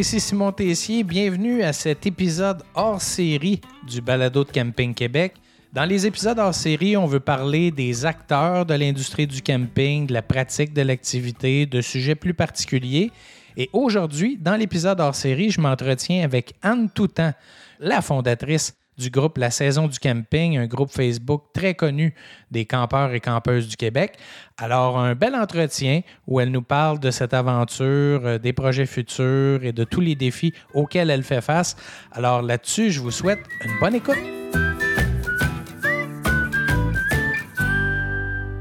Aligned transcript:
ici 0.00 0.18
Simon 0.18 0.50
Tessier. 0.50 1.04
Bienvenue 1.04 1.62
à 1.62 1.74
cet 1.74 2.06
épisode 2.06 2.62
hors 2.74 3.02
série 3.02 3.60
du 3.86 4.00
Balado 4.00 4.44
de 4.44 4.50
Camping 4.50 4.94
Québec. 4.94 5.34
Dans 5.74 5.84
les 5.84 6.06
épisodes 6.06 6.38
hors 6.38 6.54
série, 6.54 6.96
on 6.96 7.04
veut 7.04 7.20
parler 7.20 7.70
des 7.70 8.06
acteurs 8.06 8.64
de 8.64 8.72
l'industrie 8.72 9.26
du 9.26 9.42
camping, 9.42 10.06
de 10.06 10.14
la 10.14 10.22
pratique 10.22 10.72
de 10.72 10.80
l'activité, 10.80 11.66
de 11.66 11.82
sujets 11.82 12.14
plus 12.14 12.32
particuliers. 12.32 13.10
Et 13.58 13.68
aujourd'hui, 13.74 14.38
dans 14.40 14.56
l'épisode 14.56 15.00
hors 15.00 15.14
série, 15.14 15.50
je 15.50 15.60
m'entretiens 15.60 16.24
avec 16.24 16.54
Anne 16.62 16.88
Toutan, 16.88 17.32
la 17.78 18.00
fondatrice 18.00 18.74
du 19.00 19.10
groupe 19.10 19.38
La 19.38 19.50
Saison 19.50 19.88
du 19.88 19.98
Camping, 19.98 20.58
un 20.58 20.66
groupe 20.66 20.90
Facebook 20.90 21.44
très 21.54 21.74
connu 21.74 22.14
des 22.50 22.66
campeurs 22.66 23.12
et 23.12 23.20
campeuses 23.20 23.66
du 23.66 23.76
Québec. 23.76 24.16
Alors, 24.58 24.98
un 24.98 25.14
bel 25.14 25.34
entretien 25.34 26.02
où 26.26 26.38
elle 26.38 26.50
nous 26.50 26.62
parle 26.62 27.00
de 27.00 27.10
cette 27.10 27.32
aventure, 27.32 28.20
euh, 28.26 28.38
des 28.38 28.52
projets 28.52 28.86
futurs 28.86 29.64
et 29.64 29.72
de 29.72 29.84
tous 29.84 30.00
les 30.00 30.14
défis 30.14 30.52
auxquels 30.74 31.10
elle 31.10 31.22
fait 31.22 31.40
face. 31.40 31.76
Alors 32.12 32.42
là-dessus, 32.42 32.90
je 32.90 33.00
vous 33.00 33.10
souhaite 33.10 33.40
une 33.64 33.78
bonne 33.80 33.94
écoute. 33.94 34.18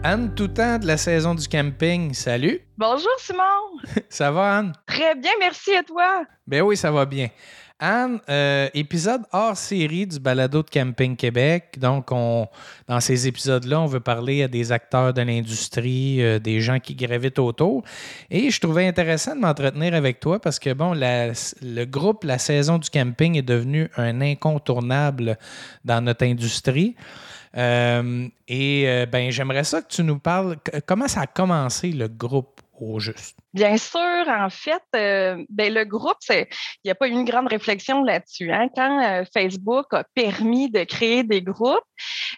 Anne 0.01 0.33
Toutant 0.33 0.79
de 0.79 0.87
la 0.87 0.95
saison 0.95 1.35
du 1.35 1.45
camping, 1.47 2.13
salut. 2.13 2.61
Bonjour 2.77 3.11
Simon. 3.17 3.43
ça 4.09 4.31
va 4.31 4.57
Anne? 4.57 4.73
Très 4.87 5.13
bien, 5.15 5.31
merci 5.39 5.75
à 5.75 5.83
toi? 5.83 6.23
Ben 6.47 6.61
oui, 6.61 6.77
ça 6.77 6.89
va 6.89 7.05
bien. 7.05 7.27
Anne, 7.79 8.19
euh, 8.27 8.67
épisode 8.73 9.21
hors 9.31 9.55
série 9.55 10.05
du 10.05 10.19
balado 10.19 10.61
de 10.61 10.69
Camping 10.69 11.15
Québec. 11.15 11.77
Donc, 11.79 12.11
on, 12.11 12.47
dans 12.89 12.99
ces 12.99 13.25
épisodes-là, 13.25 13.79
on 13.79 13.85
veut 13.85 14.01
parler 14.01 14.43
à 14.43 14.49
des 14.49 14.73
acteurs 14.73 15.13
de 15.13 15.21
l'industrie, 15.21 16.21
euh, 16.21 16.39
des 16.39 16.59
gens 16.59 16.79
qui 16.79 16.93
gravitent 16.93 17.39
autour. 17.39 17.83
Et 18.29 18.51
je 18.51 18.59
trouvais 18.59 18.85
intéressant 18.85 19.33
de 19.33 19.39
m'entretenir 19.39 19.93
avec 19.93 20.19
toi 20.19 20.39
parce 20.39 20.59
que, 20.59 20.73
bon, 20.73 20.93
le 20.93 21.85
groupe 21.85 22.25
La 22.25 22.37
Saison 22.37 22.79
du 22.79 22.89
Camping 22.89 23.37
est 23.37 23.43
devenu 23.43 23.89
un 23.95 24.19
incontournable 24.19 25.37
dans 25.85 26.01
notre 26.01 26.25
industrie. 26.25 26.95
Euh, 27.55 28.27
et 28.49 29.05
ben, 29.09 29.31
j'aimerais 29.31 29.63
ça 29.63 29.81
que 29.81 29.87
tu 29.87 30.03
nous 30.03 30.19
parles. 30.19 30.57
Comment 30.85 31.07
ça 31.07 31.21
a 31.21 31.27
commencé 31.27 31.91
le 31.91 32.09
groupe 32.09 32.59
au 32.77 32.99
juste? 32.99 33.37
Bien 33.53 33.77
sûr, 33.77 33.99
en 34.27 34.49
fait, 34.51 34.83
euh, 34.95 35.43
ben, 35.49 35.73
le 35.73 35.83
groupe, 35.83 36.17
il 36.29 36.45
n'y 36.85 36.91
a 36.91 36.95
pas 36.95 37.07
eu 37.07 37.11
une 37.11 37.25
grande 37.25 37.47
réflexion 37.47 38.03
là-dessus. 38.03 38.51
Hein. 38.51 38.67
Quand 38.75 39.03
euh, 39.03 39.23
Facebook 39.33 39.87
a 39.91 40.03
permis 40.13 40.69
de 40.69 40.83
créer 40.83 41.23
des 41.23 41.41
groupes, 41.41 41.79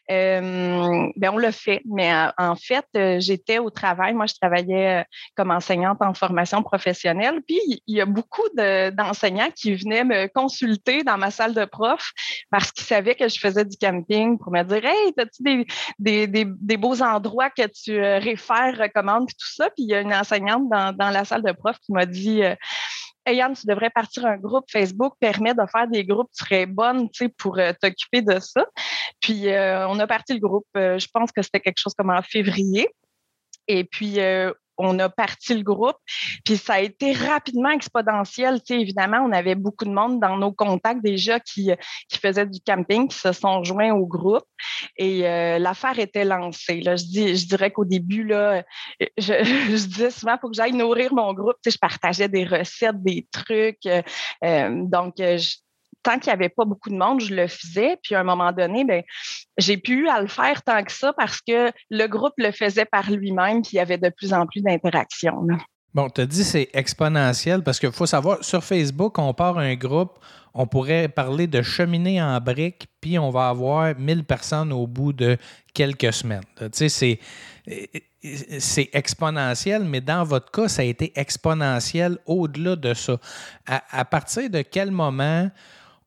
euh, 0.09 1.09
ben, 1.17 1.31
on 1.33 1.37
l'a 1.37 1.51
fait. 1.51 1.81
Mais 1.85 2.13
en 2.37 2.55
fait, 2.55 2.85
j'étais 3.19 3.59
au 3.59 3.69
travail. 3.69 4.13
Moi, 4.13 4.25
je 4.25 4.35
travaillais 4.39 5.03
comme 5.35 5.51
enseignante 5.51 5.97
en 6.01 6.13
formation 6.13 6.63
professionnelle. 6.63 7.41
Puis, 7.45 7.59
il 7.87 7.97
y 7.97 7.99
a 7.99 8.05
beaucoup 8.05 8.47
d'enseignants 8.55 9.51
qui 9.53 9.75
venaient 9.75 10.05
me 10.05 10.27
consulter 10.27 11.03
dans 11.03 11.17
ma 11.17 11.29
salle 11.29 11.53
de 11.53 11.65
prof 11.65 12.11
parce 12.49 12.71
qu'ils 12.71 12.85
savaient 12.85 13.15
que 13.15 13.27
je 13.27 13.37
faisais 13.37 13.65
du 13.65 13.75
camping 13.75 14.37
pour 14.37 14.53
me 14.53 14.63
dire 14.63 14.85
Hey, 14.85 15.13
as-tu 15.17 15.65
des, 15.99 16.27
des, 16.27 16.77
beaux 16.77 17.01
endroits 17.01 17.49
que 17.49 17.67
tu 17.67 17.99
réfères, 17.99 18.77
recommandes, 18.77 19.27
puis 19.27 19.35
tout 19.35 19.53
ça. 19.53 19.69
Puis, 19.71 19.83
il 19.83 19.89
y 19.89 19.93
a 19.93 19.99
une 19.99 20.13
enseignante 20.13 20.69
dans 20.69 21.00
dans 21.01 21.09
la 21.09 21.25
salle 21.25 21.41
de 21.41 21.51
prof 21.51 21.77
qui 21.79 21.91
m'a 21.91 22.05
dit 22.05 22.43
euh, 22.43 22.55
Hey 23.25 23.37
Yann, 23.37 23.53
tu 23.53 23.67
devrais 23.67 23.89
partir 23.89 24.25
un 24.25 24.37
groupe. 24.37 24.65
Facebook 24.71 25.13
permet 25.19 25.53
de 25.53 25.61
faire 25.71 25.87
des 25.87 26.03
groupes. 26.03 26.29
Tu 26.35 26.43
serais 26.43 26.67
pour 27.37 27.59
euh, 27.59 27.71
t'occuper 27.79 28.21
de 28.21 28.39
ça. 28.39 28.65
Puis, 29.19 29.49
euh, 29.49 29.87
on 29.87 29.99
a 29.99 30.07
parti 30.07 30.33
le 30.33 30.39
groupe. 30.39 30.67
je 30.75 31.07
pense 31.13 31.31
que 31.31 31.41
c'était 31.41 31.59
quelque 31.59 31.77
chose 31.77 31.93
comme 31.95 32.09
en 32.09 32.21
février. 32.23 32.87
Et 33.67 33.83
puis, 33.83 34.17
on 34.81 34.99
a 34.99 35.09
parti 35.09 35.53
le 35.53 35.63
groupe. 35.63 35.97
Puis 36.45 36.57
ça 36.57 36.73
a 36.73 36.79
été 36.79 37.13
rapidement 37.13 37.69
exponentiel. 37.69 38.61
Tu 38.63 38.73
évidemment, 38.73 39.19
on 39.25 39.31
avait 39.31 39.55
beaucoup 39.55 39.85
de 39.85 39.91
monde 39.91 40.19
dans 40.19 40.37
nos 40.37 40.51
contacts 40.51 41.01
déjà 41.01 41.39
qui, 41.39 41.71
qui 42.09 42.17
faisaient 42.17 42.45
du 42.45 42.59
camping, 42.65 43.07
qui 43.07 43.17
se 43.17 43.31
sont 43.31 43.63
joints 43.63 43.93
au 43.93 44.05
groupe. 44.05 44.45
Et 44.97 45.27
euh, 45.27 45.59
l'affaire 45.59 45.99
était 45.99 46.25
lancée. 46.25 46.81
Là. 46.81 46.95
Je, 46.95 47.03
dis, 47.03 47.35
je 47.35 47.47
dirais 47.47 47.71
qu'au 47.71 47.85
début, 47.85 48.23
là, 48.23 48.63
je, 48.99 49.07
je 49.17 49.85
disais 49.87 50.11
souvent, 50.11 50.33
il 50.35 50.39
faut 50.39 50.49
que 50.49 50.55
j'aille 50.55 50.73
nourrir 50.73 51.13
mon 51.13 51.33
groupe. 51.33 51.55
Tu 51.63 51.71
je 51.71 51.77
partageais 51.77 52.29
des 52.29 52.45
recettes, 52.45 53.01
des 53.01 53.27
trucs. 53.31 53.85
Euh, 53.85 54.01
euh, 54.43 54.83
donc, 54.85 55.15
je, 55.17 55.55
tant 56.03 56.19
qu'il 56.19 56.31
n'y 56.31 56.33
avait 56.33 56.49
pas 56.49 56.65
beaucoup 56.65 56.89
de 56.89 56.97
monde, 56.97 57.21
je 57.21 57.33
le 57.33 57.47
faisais. 57.47 57.97
Puis 58.03 58.15
à 58.15 58.19
un 58.21 58.23
moment 58.23 58.51
donné, 58.51 58.83
ben, 58.85 59.03
j'ai 59.57 59.77
pu 59.77 60.07
à 60.09 60.21
le 60.21 60.27
faire 60.27 60.61
tant 60.63 60.83
que 60.83 60.91
ça 60.91 61.13
parce 61.13 61.41
que 61.41 61.71
le 61.89 62.07
groupe 62.07 62.33
le 62.37 62.51
faisait 62.51 62.85
par 62.85 63.09
lui-même, 63.09 63.61
puis 63.61 63.71
il 63.73 63.75
y 63.77 63.79
avait 63.79 63.97
de 63.97 64.09
plus 64.09 64.33
en 64.33 64.45
plus 64.45 64.61
d'interactions. 64.61 65.45
Bon, 65.93 66.09
tu 66.09 66.21
as 66.21 66.25
dit 66.25 66.43
c'est 66.43 66.69
exponentiel 66.73 67.63
parce 67.63 67.79
qu'il 67.79 67.91
faut 67.91 68.05
savoir, 68.05 68.43
sur 68.43 68.63
Facebook, 68.63 69.19
on 69.19 69.33
part 69.33 69.57
un 69.57 69.75
groupe, 69.75 70.19
on 70.53 70.65
pourrait 70.65 71.09
parler 71.09 71.47
de 71.47 71.61
cheminée 71.61 72.21
en 72.21 72.39
briques, 72.39 72.87
puis 73.01 73.19
on 73.19 73.29
va 73.29 73.49
avoir 73.49 73.97
1000 73.97 74.23
personnes 74.23 74.71
au 74.71 74.87
bout 74.87 75.11
de 75.11 75.37
quelques 75.73 76.13
semaines. 76.13 76.43
Tu 76.57 76.69
sais, 76.71 76.89
c'est 76.89 77.19
c'est 78.59 78.89
exponentiel, 78.93 79.83
mais 79.83 79.99
dans 79.99 80.23
votre 80.23 80.51
cas, 80.51 80.67
ça 80.67 80.83
a 80.83 80.85
été 80.85 81.11
exponentiel 81.19 82.17
au-delà 82.25 82.75
de 82.75 82.93
ça. 82.93 83.17
à, 83.65 84.05
partir 84.05 84.49
de 84.49 84.61
quel 84.61 84.91
moment 84.91 85.49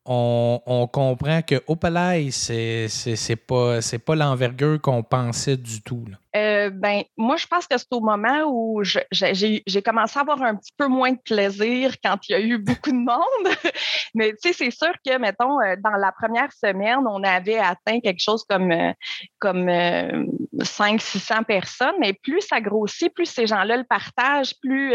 on, 0.05 0.89
comprend 0.91 1.41
que 1.41 1.61
Opalai, 1.67 2.29
c'est 2.31 3.35
pas, 3.47 3.79
pas 4.05 4.15
l'envergure 4.15 4.79
qu'on 4.81 5.03
pensait 5.03 5.57
du 5.57 5.81
tout. 5.81 6.05
Euh, 6.35 6.69
ben, 6.69 7.03
moi, 7.17 7.37
je 7.37 7.47
pense 7.47 7.65
que 7.65 7.77
c'est 7.77 7.91
au 7.91 8.01
moment 8.01 8.43
où 8.47 8.83
j'ai 8.83 9.81
commencé 9.83 10.19
à 10.19 10.21
avoir 10.21 10.41
un 10.41 10.55
petit 10.55 10.73
peu 10.77 10.87
moins 10.87 11.13
de 11.13 11.19
plaisir 11.19 11.95
quand 12.03 12.17
il 12.27 12.31
y 12.33 12.35
a 12.35 12.39
eu 12.39 12.57
beaucoup 12.57 12.91
de 12.91 12.95
monde. 12.95 13.55
mais 14.15 14.31
tu 14.31 14.49
sais, 14.49 14.53
c'est 14.53 14.71
sûr 14.71 14.91
que, 15.05 15.17
mettons, 15.17 15.61
euh, 15.61 15.75
dans 15.81 15.97
la 15.97 16.11
première 16.11 16.51
semaine, 16.51 16.99
on 17.07 17.23
avait 17.23 17.57
atteint 17.57 18.01
quelque 18.01 18.21
chose 18.21 18.43
comme, 18.49 18.71
euh, 18.71 18.91
comme 19.39 19.69
500-600 20.59 21.45
personnes. 21.45 21.95
Mais 21.99 22.13
plus 22.13 22.41
ça 22.41 22.59
grossit, 22.59 23.13
plus 23.13 23.27
ces 23.27 23.47
gens-là 23.47 23.77
le 23.77 23.85
partagent, 23.85 24.55
plus 24.61 24.93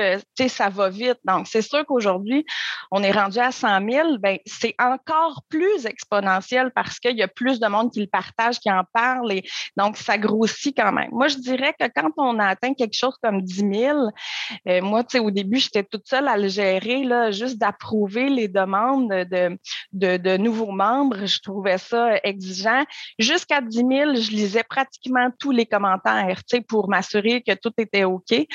ça 0.48 0.68
va 0.68 0.88
vite. 0.90 1.18
Donc, 1.24 1.46
c'est 1.46 1.62
sûr 1.62 1.84
qu'aujourd'hui, 1.86 2.44
on 2.90 3.02
est 3.02 3.12
rendu 3.12 3.38
à 3.38 3.50
100 3.50 3.88
000. 3.88 4.18
Ben, 4.18 4.38
c'est 4.46 4.74
encore 4.78 5.42
plus 5.48 5.86
exponentiel 5.86 6.70
parce 6.74 6.98
qu'il 6.98 7.16
y 7.16 7.22
a 7.22 7.28
plus 7.28 7.60
de 7.60 7.66
monde 7.66 7.92
qui 7.92 8.00
le 8.00 8.08
partage, 8.08 8.58
qui 8.58 8.70
en 8.70 8.82
parle. 8.92 9.32
Et 9.32 9.42
donc, 9.76 9.96
ça 9.96 10.18
grossit 10.18 10.76
quand 10.76 10.92
même. 10.92 11.10
Je 11.30 11.38
dirais 11.38 11.74
que 11.78 11.86
quand 11.94 12.10
on 12.16 12.38
a 12.38 12.46
atteint 12.46 12.74
quelque 12.74 12.96
chose 12.96 13.14
comme 13.22 13.42
10 13.42 13.54
000, 13.54 13.98
euh, 14.68 14.82
moi, 14.82 15.02
tu 15.04 15.12
sais, 15.12 15.18
au 15.18 15.30
début, 15.30 15.58
j'étais 15.58 15.84
toute 15.84 16.06
seule 16.06 16.28
à 16.28 16.36
le 16.36 16.48
gérer, 16.48 17.04
là, 17.04 17.30
juste 17.30 17.58
d'approuver 17.58 18.28
les 18.28 18.48
demandes 18.48 19.08
de, 19.08 20.36
nouveaux 20.36 20.72
membres. 20.72 21.26
Je 21.26 21.40
trouvais 21.40 21.78
ça 21.78 22.16
exigeant. 22.24 22.84
Jusqu'à 23.18 23.60
10 23.60 23.76
000, 23.76 23.88
je 24.16 24.30
lisais 24.30 24.64
pratiquement 24.68 25.30
tous 25.38 25.50
les 25.50 25.66
commentaires, 25.66 26.42
tu 26.48 26.56
sais, 26.56 26.60
pour 26.60 26.88
m'assurer 26.88 27.42
que 27.42 27.54
tout 27.54 27.72
était 27.78 28.04
OK. 28.04 28.46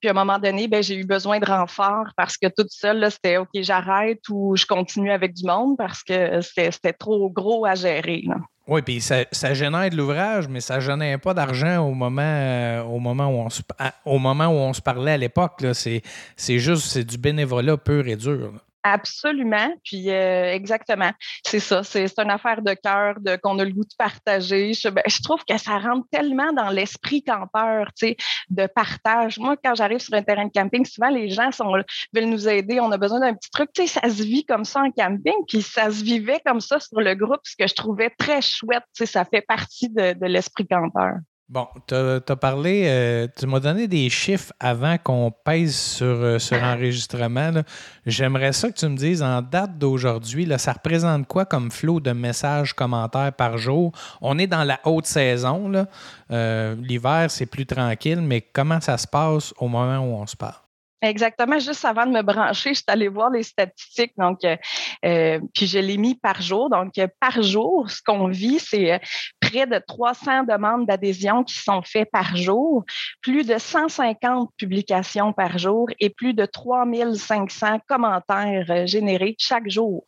Puis 0.00 0.08
à 0.08 0.10
un 0.10 0.14
moment 0.14 0.38
donné, 0.38 0.68
ben, 0.68 0.82
j'ai 0.82 0.96
eu 0.96 1.04
besoin 1.04 1.38
de 1.38 1.46
renfort 1.46 2.08
parce 2.16 2.36
que 2.36 2.48
toute 2.48 2.70
seule, 2.70 3.10
c'était 3.10 3.38
OK, 3.38 3.48
j'arrête 3.54 4.20
ou 4.28 4.54
je 4.56 4.66
continue 4.66 5.10
avec 5.10 5.32
du 5.32 5.44
monde 5.46 5.76
parce 5.76 6.02
que 6.02 6.40
c'était 6.42 6.92
trop 6.92 7.30
gros 7.30 7.64
à 7.64 7.74
gérer. 7.74 8.24
Oui, 8.68 8.82
puis 8.82 9.00
ça, 9.00 9.24
ça, 9.30 9.54
génère 9.54 9.88
de 9.90 9.96
l'ouvrage, 9.96 10.48
mais 10.48 10.60
ça 10.60 10.80
génère 10.80 11.20
pas 11.20 11.32
d'argent 11.32 11.86
au 11.86 11.94
moment, 11.94 12.22
euh, 12.22 12.82
au 12.82 12.98
moment 12.98 13.28
où 13.28 13.46
on 13.46 13.48
se, 13.48 13.62
au 14.04 14.18
moment 14.18 14.46
où 14.46 14.56
on 14.56 14.72
se 14.72 14.80
parlait 14.80 15.12
à 15.12 15.16
l'époque. 15.16 15.64
C'est, 15.72 16.02
c'est 16.34 16.58
juste 16.58 16.86
c'est 16.86 17.04
du 17.04 17.16
bénévolat 17.16 17.76
pur 17.76 18.08
et 18.08 18.16
dur. 18.16 18.52
Absolument. 18.88 19.74
Puis 19.82 20.10
euh, 20.10 20.52
exactement. 20.52 21.10
C'est 21.44 21.58
ça. 21.58 21.82
C'est, 21.82 22.06
une 22.18 22.30
affaire 22.30 22.62
de 22.62 22.72
cœur, 22.74 23.16
qu'on 23.42 23.58
a 23.58 23.64
le 23.64 23.72
goût 23.72 23.82
de 23.82 23.94
partager. 23.98 24.74
Je, 24.74 24.88
ben, 24.88 25.02
je 25.06 25.20
trouve 25.22 25.44
que 25.44 25.58
ça 25.58 25.78
rentre 25.78 26.06
tellement 26.12 26.52
dans 26.52 26.68
l'esprit 26.68 27.24
campeur, 27.24 27.88
tu 27.98 28.08
sais, 28.08 28.16
de 28.48 28.68
partage. 28.68 29.40
Moi, 29.40 29.56
quand 29.62 29.74
j'arrive 29.74 29.98
sur 29.98 30.14
un 30.14 30.22
terrain 30.22 30.46
de 30.46 30.52
camping, 30.52 30.84
souvent 30.84 31.08
les 31.08 31.30
gens 31.30 31.50
sont, 31.50 31.72
veulent 32.14 32.24
nous 32.26 32.48
aider. 32.48 32.78
On 32.78 32.92
a 32.92 32.96
besoin 32.96 33.18
d'un 33.18 33.34
petit 33.34 33.50
truc. 33.50 33.70
Ça 33.74 34.08
se 34.08 34.22
vit 34.22 34.44
comme 34.44 34.64
ça 34.64 34.82
en 34.82 34.92
camping, 34.92 35.34
puis 35.48 35.62
ça 35.62 35.90
se 35.90 36.04
vivait 36.04 36.40
comme 36.46 36.60
ça 36.60 36.78
sur 36.78 37.00
le 37.00 37.14
groupe, 37.16 37.40
ce 37.42 37.56
que 37.56 37.66
je 37.66 37.74
trouvais 37.74 38.10
très 38.10 38.40
chouette. 38.40 38.84
Tu 38.96 39.04
ça 39.04 39.24
fait 39.24 39.42
partie 39.42 39.88
de 39.88 40.26
l'esprit 40.26 40.66
campeur. 40.66 41.14
Bon, 41.48 41.68
tu 41.86 41.94
as, 41.94 42.36
parlé, 42.36 42.86
euh, 42.88 43.28
tu 43.38 43.46
m'as 43.46 43.60
donné 43.60 43.86
des 43.86 44.10
chiffres 44.10 44.52
avant 44.58 44.98
qu'on 44.98 45.30
pèse 45.30 45.76
sur, 45.76 46.04
euh, 46.04 46.38
enregistrement. 46.60 47.62
J'aimerais 48.04 48.52
ça 48.52 48.68
que 48.68 48.74
tu 48.74 48.88
me 48.88 48.96
dises, 48.96 49.22
en 49.22 49.42
date 49.42 49.78
d'aujourd'hui, 49.78 50.48
ça 50.58 50.72
représente 50.72 51.28
quoi 51.28 51.44
comme 51.44 51.70
flot 51.70 52.00
de 52.00 52.10
messages, 52.10 52.72
commentaires 52.72 53.32
par 53.32 53.58
jour? 53.58 53.92
On 54.20 54.40
est 54.40 54.48
dans 54.48 54.64
la 54.64 54.80
haute 54.84 55.06
saison. 55.06 55.86
Euh, 56.32 56.74
l'hiver, 56.80 57.30
c'est 57.30 57.46
plus 57.46 57.64
tranquille, 57.64 58.20
mais 58.22 58.40
comment 58.40 58.80
ça 58.80 58.98
se 58.98 59.06
passe 59.06 59.54
au 59.58 59.68
moment 59.68 59.98
où 59.98 60.20
on 60.20 60.26
se 60.26 60.34
parle? 60.34 60.66
Exactement. 61.02 61.58
Juste 61.58 61.84
avant 61.84 62.06
de 62.06 62.10
me 62.10 62.22
brancher, 62.22 62.70
je 62.70 62.76
suis 62.76 62.84
allée 62.88 63.08
voir 63.08 63.30
les 63.30 63.42
statistiques. 63.42 64.12
Donc, 64.16 64.40
euh, 64.44 65.40
puis 65.54 65.66
je 65.66 65.78
l'ai 65.78 65.98
mis 65.98 66.14
par 66.14 66.40
jour. 66.40 66.70
Donc, 66.70 66.94
par 67.20 67.42
jour, 67.42 67.88
ce 67.90 68.00
qu'on 68.02 68.28
vit, 68.28 68.58
c'est 68.58 69.00
près 69.48 69.66
de 69.66 69.80
300 69.86 70.44
demandes 70.44 70.86
d'adhésion 70.86 71.44
qui 71.44 71.54
sont 71.54 71.82
faites 71.82 72.10
par 72.10 72.36
jour, 72.36 72.84
plus 73.22 73.44
de 73.44 73.58
150 73.58 74.50
publications 74.56 75.32
par 75.32 75.58
jour 75.58 75.88
et 76.00 76.10
plus 76.10 76.34
de 76.34 76.46
3500 76.46 77.80
commentaires 77.88 78.66
euh, 78.70 78.86
générés 78.86 79.36
chaque 79.38 79.68
jour. 79.68 80.04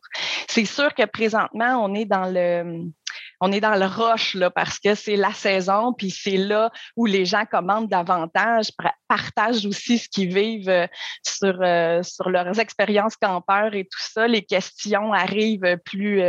C'est 0.47 0.65
sûr 0.65 0.93
que 0.93 1.05
présentement, 1.05 1.83
on 1.83 1.93
est 1.95 2.05
dans 2.05 2.25
le 2.25 2.89
on 3.41 3.53
est 3.53 3.61
dans 3.61 3.75
le 3.75 3.85
roche 3.85 4.35
là, 4.35 4.49
parce 4.49 4.79
que 4.79 4.95
c'est 4.95 5.15
la 5.15 5.31
saison, 5.31 5.93
puis 5.93 6.11
c'est 6.11 6.37
là 6.37 6.71
où 6.97 7.05
les 7.05 7.23
gens 7.25 7.45
commandent 7.49 7.87
davantage, 7.87 8.67
partagent 9.07 9.65
aussi 9.65 9.97
ce 9.97 10.09
qu'ils 10.09 10.33
vivent 10.33 10.69
euh, 10.69 10.87
sur, 11.25 11.57
euh, 11.61 12.03
sur 12.03 12.29
leurs 12.29 12.59
expériences 12.59 13.15
campeurs 13.15 13.73
et 13.73 13.85
tout 13.85 14.01
ça. 14.01 14.27
Les 14.27 14.43
questions 14.43 15.13
arrivent 15.13 15.77
plus 15.85 16.21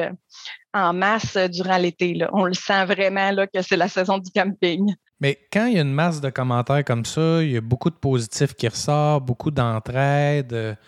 en 0.72 0.92
masse 0.92 1.36
durant 1.36 1.78
l'été. 1.78 2.18
On 2.32 2.44
le 2.44 2.54
sent 2.54 2.84
vraiment 2.84 3.30
là, 3.30 3.46
que 3.46 3.62
c'est 3.62 3.76
la 3.76 3.88
saison 3.88 4.18
du 4.18 4.30
camping. 4.30 4.94
Mais 5.20 5.38
quand 5.52 5.66
il 5.66 5.74
y 5.74 5.78
a 5.78 5.82
une 5.82 5.92
masse 5.92 6.20
de 6.20 6.30
commentaires 6.30 6.84
comme 6.84 7.04
ça, 7.04 7.42
il 7.42 7.50
y 7.50 7.56
a 7.56 7.60
beaucoup 7.60 7.90
de 7.90 7.96
positifs 7.96 8.54
qui 8.54 8.68
ressortent, 8.68 9.24
beaucoup 9.26 9.50
d'entraide, 9.50 10.78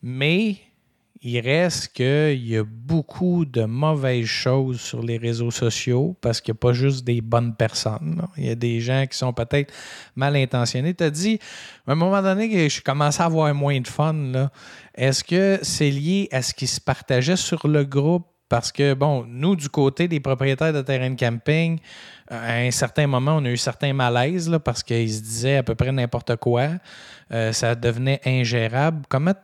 mais 0.00 0.58
il 1.20 1.40
reste 1.40 1.88
qu'il 1.88 2.46
y 2.46 2.56
a 2.56 2.62
beaucoup 2.62 3.44
de 3.44 3.64
mauvaises 3.64 4.26
choses 4.26 4.80
sur 4.80 5.02
les 5.02 5.18
réseaux 5.18 5.50
sociaux 5.50 6.16
parce 6.20 6.40
qu'il 6.40 6.52
n'y 6.52 6.58
a 6.58 6.60
pas 6.60 6.72
juste 6.72 7.04
des 7.04 7.20
bonnes 7.20 7.56
personnes. 7.56 8.24
Il 8.36 8.46
y 8.46 8.50
a 8.50 8.54
des 8.54 8.80
gens 8.80 9.04
qui 9.10 9.18
sont 9.18 9.32
peut-être 9.32 9.74
mal 10.14 10.36
intentionnés. 10.36 10.94
Tu 10.94 11.02
as 11.02 11.10
dit, 11.10 11.40
à 11.88 11.92
un 11.92 11.94
moment 11.96 12.22
donné, 12.22 12.48
que 12.48 12.68
je 12.68 12.80
commençais 12.80 13.22
à 13.22 13.26
avoir 13.26 13.52
moins 13.52 13.80
de 13.80 13.88
fun. 13.88 14.50
Est-ce 14.94 15.24
que 15.24 15.58
c'est 15.62 15.90
lié 15.90 16.28
à 16.30 16.42
ce 16.42 16.54
qui 16.54 16.68
se 16.68 16.80
partageait 16.80 17.36
sur 17.36 17.66
le 17.66 17.82
groupe? 17.84 18.26
Parce 18.48 18.72
que, 18.72 18.94
bon, 18.94 19.24
nous, 19.28 19.56
du 19.56 19.68
côté 19.68 20.08
des 20.08 20.20
propriétaires 20.20 20.72
de 20.72 20.80
terrain 20.82 21.10
de 21.10 21.18
camping, 21.18 21.78
à 22.30 22.54
un 22.54 22.70
certain 22.70 23.06
moment, 23.06 23.36
on 23.36 23.44
a 23.44 23.50
eu 23.50 23.56
certains 23.56 23.92
malaises 23.92 24.50
parce 24.64 24.82
qu'ils 24.82 25.12
se 25.12 25.20
disaient 25.20 25.56
à 25.56 25.62
peu 25.62 25.74
près 25.74 25.92
n'importe 25.92 26.36
quoi. 26.36 26.68
Euh, 27.32 27.52
ça 27.52 27.74
devenait 27.74 28.20
ingérable. 28.24 29.02
Comment 29.08 29.34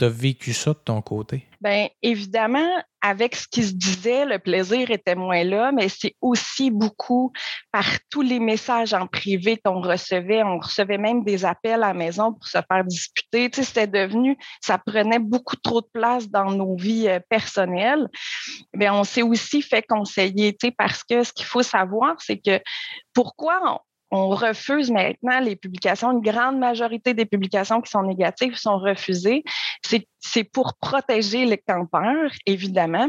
tu 0.00 0.06
as 0.06 0.08
vécu 0.08 0.54
ça 0.54 0.70
de 0.70 0.78
ton 0.78 1.02
côté? 1.02 1.46
Bien, 1.60 1.88
évidemment, 2.02 2.82
avec 3.02 3.36
ce 3.36 3.46
qui 3.46 3.62
se 3.62 3.74
disait, 3.74 4.24
le 4.24 4.38
plaisir 4.38 4.90
était 4.90 5.14
moins 5.14 5.44
là, 5.44 5.72
mais 5.72 5.90
c'est 5.90 6.16
aussi 6.22 6.70
beaucoup 6.70 7.32
par 7.70 7.84
tous 8.08 8.22
les 8.22 8.40
messages 8.40 8.94
en 8.94 9.06
privé 9.06 9.60
qu'on 9.62 9.82
recevait. 9.82 10.42
On 10.42 10.58
recevait 10.58 10.96
même 10.96 11.22
des 11.22 11.44
appels 11.44 11.82
à 11.82 11.88
la 11.88 11.94
maison 11.94 12.32
pour 12.32 12.46
se 12.46 12.58
faire 12.66 12.84
disputer. 12.86 13.50
C'était 13.52 13.86
devenu, 13.86 14.38
ça 14.62 14.78
prenait 14.78 15.18
beaucoup 15.18 15.56
trop 15.56 15.82
de 15.82 15.88
place 15.92 16.30
dans 16.30 16.50
nos 16.50 16.76
vies 16.76 17.08
euh, 17.08 17.20
personnelles. 17.28 18.08
Mais 18.74 18.88
on 18.88 19.04
s'est 19.04 19.22
aussi 19.22 19.60
fait 19.60 19.84
conseiller, 19.86 20.54
tu 20.54 20.68
sais, 20.68 20.74
parce 20.76 21.04
que 21.04 21.22
ce 21.24 21.32
qu'il 21.32 21.46
faut 21.46 21.62
savoir, 21.62 22.16
c'est 22.20 22.38
que 22.38 22.58
pourquoi 23.12 23.82
on, 24.10 24.30
refuse 24.30 24.90
maintenant 24.90 25.40
les 25.40 25.56
publications. 25.56 26.12
Une 26.12 26.20
grande 26.20 26.58
majorité 26.58 27.14
des 27.14 27.26
publications 27.26 27.80
qui 27.80 27.90
sont 27.90 28.02
négatives 28.02 28.56
sont 28.56 28.78
refusées. 28.78 29.44
C'est 30.20 30.44
pour 30.44 30.74
protéger 30.76 31.44
les 31.44 31.58
campeurs, 31.58 32.30
évidemment 32.46 33.08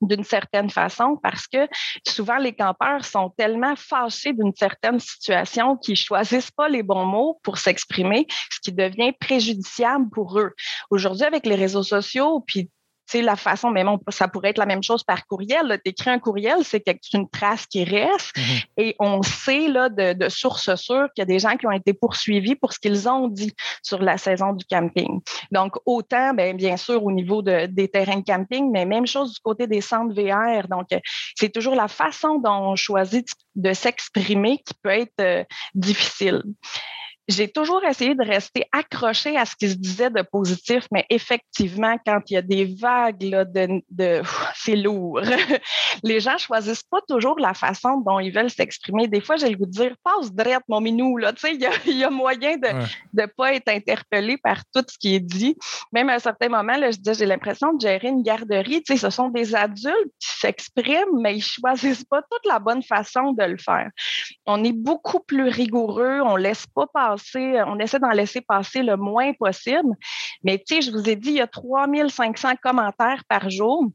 d'une 0.00 0.24
certaine 0.24 0.70
façon 0.70 1.18
parce 1.22 1.46
que 1.46 1.68
souvent 2.06 2.38
les 2.38 2.54
campeurs 2.54 3.04
sont 3.04 3.30
tellement 3.36 3.76
fâchés 3.76 4.32
d'une 4.32 4.54
certaine 4.54 4.98
situation 4.98 5.76
qu'ils 5.76 5.96
choisissent 5.96 6.50
pas 6.50 6.68
les 6.68 6.82
bons 6.82 7.04
mots 7.04 7.38
pour 7.42 7.58
s'exprimer, 7.58 8.26
ce 8.50 8.60
qui 8.60 8.72
devient 8.72 9.12
préjudiciable 9.12 10.08
pour 10.10 10.38
eux. 10.38 10.52
Aujourd'hui, 10.90 11.24
avec 11.24 11.46
les 11.46 11.54
réseaux 11.54 11.82
sociaux, 11.82 12.42
puis 12.46 12.70
sais, 13.10 13.22
la 13.22 13.36
façon, 13.36 13.70
mais 13.70 13.84
bon, 13.84 13.98
ça 14.08 14.28
pourrait 14.28 14.50
être 14.50 14.58
la 14.58 14.66
même 14.66 14.82
chose 14.82 15.02
par 15.04 15.26
courriel. 15.26 15.80
Tu 15.84 15.90
écris 15.90 16.10
un 16.10 16.18
courriel, 16.18 16.58
c'est 16.62 16.84
une 17.12 17.28
trace 17.28 17.66
qui 17.66 17.84
reste 17.84 18.36
mm-hmm. 18.36 18.64
et 18.78 18.96
on 18.98 19.22
sait 19.22 19.68
là, 19.68 19.88
de, 19.88 20.12
de 20.12 20.28
sources 20.28 20.74
sûres 20.74 21.08
qu'il 21.14 21.22
y 21.22 21.22
a 21.22 21.26
des 21.26 21.38
gens 21.38 21.56
qui 21.56 21.66
ont 21.66 21.72
été 21.72 21.92
poursuivis 21.92 22.54
pour 22.54 22.72
ce 22.72 22.78
qu'ils 22.78 23.08
ont 23.08 23.28
dit 23.28 23.54
sur 23.82 24.00
la 24.00 24.18
saison 24.18 24.52
du 24.52 24.64
camping. 24.64 25.20
Donc, 25.50 25.76
autant, 25.86 26.34
bien, 26.34 26.54
bien 26.54 26.76
sûr, 26.76 27.04
au 27.04 27.12
niveau 27.12 27.42
de, 27.42 27.66
des 27.66 27.88
terrains 27.88 28.18
de 28.18 28.24
camping, 28.24 28.70
mais 28.70 28.84
même 28.84 29.06
chose 29.06 29.34
du 29.34 29.40
côté 29.40 29.66
des 29.66 29.80
centres 29.80 30.14
VR. 30.14 30.68
Donc, 30.68 30.88
c'est 31.36 31.50
toujours 31.50 31.74
la 31.74 31.88
façon 31.88 32.38
dont 32.38 32.70
on 32.70 32.76
choisit 32.76 33.28
de 33.54 33.72
s'exprimer 33.72 34.58
qui 34.58 34.74
peut 34.82 34.90
être 34.90 35.20
euh, 35.20 35.44
difficile 35.74 36.42
j'ai 37.30 37.48
toujours 37.48 37.84
essayé 37.84 38.14
de 38.14 38.24
rester 38.24 38.64
accroché 38.72 39.36
à 39.36 39.44
ce 39.44 39.54
qui 39.56 39.68
se 39.68 39.74
disait 39.74 40.10
de 40.10 40.22
positif, 40.22 40.86
mais 40.92 41.06
effectivement, 41.10 41.96
quand 42.04 42.20
il 42.30 42.34
y 42.34 42.36
a 42.36 42.42
des 42.42 42.64
vagues 42.64 43.22
là, 43.22 43.44
de, 43.44 43.82
de 43.90 44.22
c'est 44.54 44.76
lourd. 44.76 45.20
Les 46.02 46.20
gens 46.20 46.38
choisissent 46.38 46.82
pas 46.82 47.00
toujours 47.08 47.38
la 47.38 47.54
façon 47.54 47.98
dont 47.98 48.18
ils 48.18 48.32
veulent 48.32 48.50
s'exprimer. 48.50 49.08
Des 49.08 49.20
fois, 49.20 49.36
j'ai 49.36 49.48
le 49.48 49.56
goût 49.56 49.66
de 49.66 49.70
dire 49.70 49.94
passe 50.02 50.32
drette, 50.32 50.62
mon 50.68 50.80
minou. 50.80 51.16
Là, 51.16 51.32
tu 51.32 51.40
sais, 51.40 51.54
il 51.54 51.98
y 51.98 52.04
a, 52.04 52.10
moyen 52.10 52.56
de 52.56 52.68
ne 53.14 53.26
pas 53.26 53.54
être 53.54 53.68
interpellé 53.68 54.36
par 54.36 54.62
tout 54.74 54.84
ce 54.88 54.98
qui 54.98 55.14
est 55.14 55.20
dit. 55.20 55.56
Même 55.92 56.08
à 56.08 56.14
un 56.14 56.18
certain 56.18 56.48
moment, 56.48 56.76
là, 56.76 56.90
je 56.90 56.98
dis, 56.98 57.14
j'ai 57.14 57.26
l'impression 57.26 57.72
de 57.74 57.80
gérer 57.80 58.08
une 58.08 58.22
garderie. 58.22 58.82
Tu 58.82 58.94
sais, 58.94 58.98
ce 58.98 59.10
sont 59.10 59.28
des 59.28 59.54
adultes 59.54 60.12
qui 60.18 60.38
s'expriment, 60.40 61.20
mais 61.20 61.36
ils 61.36 61.42
choisissent 61.42 62.04
pas 62.04 62.22
toute 62.22 62.46
la 62.46 62.58
bonne 62.58 62.82
façon 62.82 63.32
de 63.32 63.44
le 63.44 63.58
faire. 63.58 63.90
On 64.46 64.64
est 64.64 64.72
beaucoup 64.72 65.20
plus 65.20 65.48
rigoureux. 65.48 66.20
On 66.24 66.36
laisse 66.36 66.66
pas 66.66 66.86
passer 66.92 67.19
on 67.66 67.78
essaie 67.78 67.98
d'en 67.98 68.10
laisser 68.10 68.40
passer 68.40 68.82
le 68.82 68.96
moins 68.96 69.32
possible. 69.34 69.94
Mais 70.42 70.62
tu 70.64 70.82
je 70.82 70.90
vous 70.90 71.08
ai 71.08 71.16
dit, 71.16 71.30
il 71.30 71.36
y 71.36 71.40
a 71.40 71.46
3500 71.46 72.56
commentaires 72.62 73.22
par 73.28 73.50
jour 73.50 73.86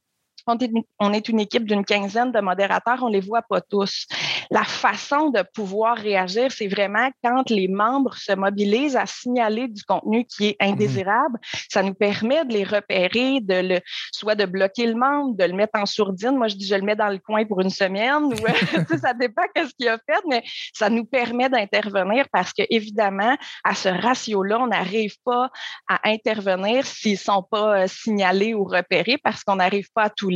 on 0.48 1.14
est 1.14 1.30
une 1.30 1.40
équipe 1.40 1.66
d'une 1.66 1.86
quinzaine 1.86 2.32
de 2.32 2.40
modérateurs, 2.40 3.00
on 3.02 3.08
les 3.08 3.20
voit 3.20 3.42
pas 3.42 3.62
tous. 3.62 4.06
La 4.52 4.64
façon 4.64 5.30
de 5.30 5.42
pouvoir 5.54 5.98
réagir, 5.98 6.52
c'est 6.52 6.68
vraiment 6.68 7.10
quand 7.24 7.50
les 7.50 7.68
membres 7.68 8.16
se 8.16 8.34
mobilisent 8.34 8.96
à 8.96 9.06
signaler 9.06 9.68
du 9.68 9.84
contenu 9.84 10.26
qui 10.26 10.50
est 10.50 10.58
indésirable. 10.60 11.40
Ça 11.70 11.82
nous 11.82 11.94
permet 11.94 12.46
de 12.46 12.54
les 12.54 12.64
repérer, 12.64 13.40
de 13.42 13.68
le, 13.68 13.80
soit 14.12 14.36
de 14.36 14.46
bloquer 14.46 14.88
le 14.88 14.96
membre, 14.96 15.36
de 15.36 15.46
le 15.46 15.54
mettre 15.54 15.80
en 15.80 15.86
sourdine. 15.86 16.38
Moi, 16.38 16.48
je 16.48 16.56
dis, 16.56 16.68
je 16.68 16.76
le 16.76 16.82
mets 16.82 16.96
dans 16.96 17.10
le 17.10 17.20
coin 17.20 17.46
pour 17.46 17.62
une 17.62 17.70
semaine. 17.70 18.26
Ou, 18.26 18.36
ça 19.02 19.14
dépend 19.14 19.44
de 19.56 19.64
ce 19.66 19.74
qu'il 19.78 19.88
a 19.88 19.98
fait, 19.98 20.22
mais 20.28 20.44
ça 20.74 20.90
nous 20.90 21.06
permet 21.06 21.50
d'intervenir 21.50 22.26
parce 22.32 22.54
que, 22.54 22.64
évidemment, 22.70 23.36
à 23.64 23.74
ce 23.74 23.90
ratio-là, 23.90 24.60
on 24.60 24.68
n'arrive 24.68 25.16
pas 25.24 25.50
à 25.88 26.00
intervenir 26.10 26.86
s'ils 26.86 27.18
sont 27.18 27.44
pas 27.44 27.84
euh, 27.84 27.88
signalés 27.88 28.54
ou 28.54 28.64
repérés 28.64 29.18
parce 29.18 29.44
qu'on 29.44 29.56
n'arrive 29.56 29.90
pas 29.94 30.04
à 30.04 30.10
tout 30.10 30.30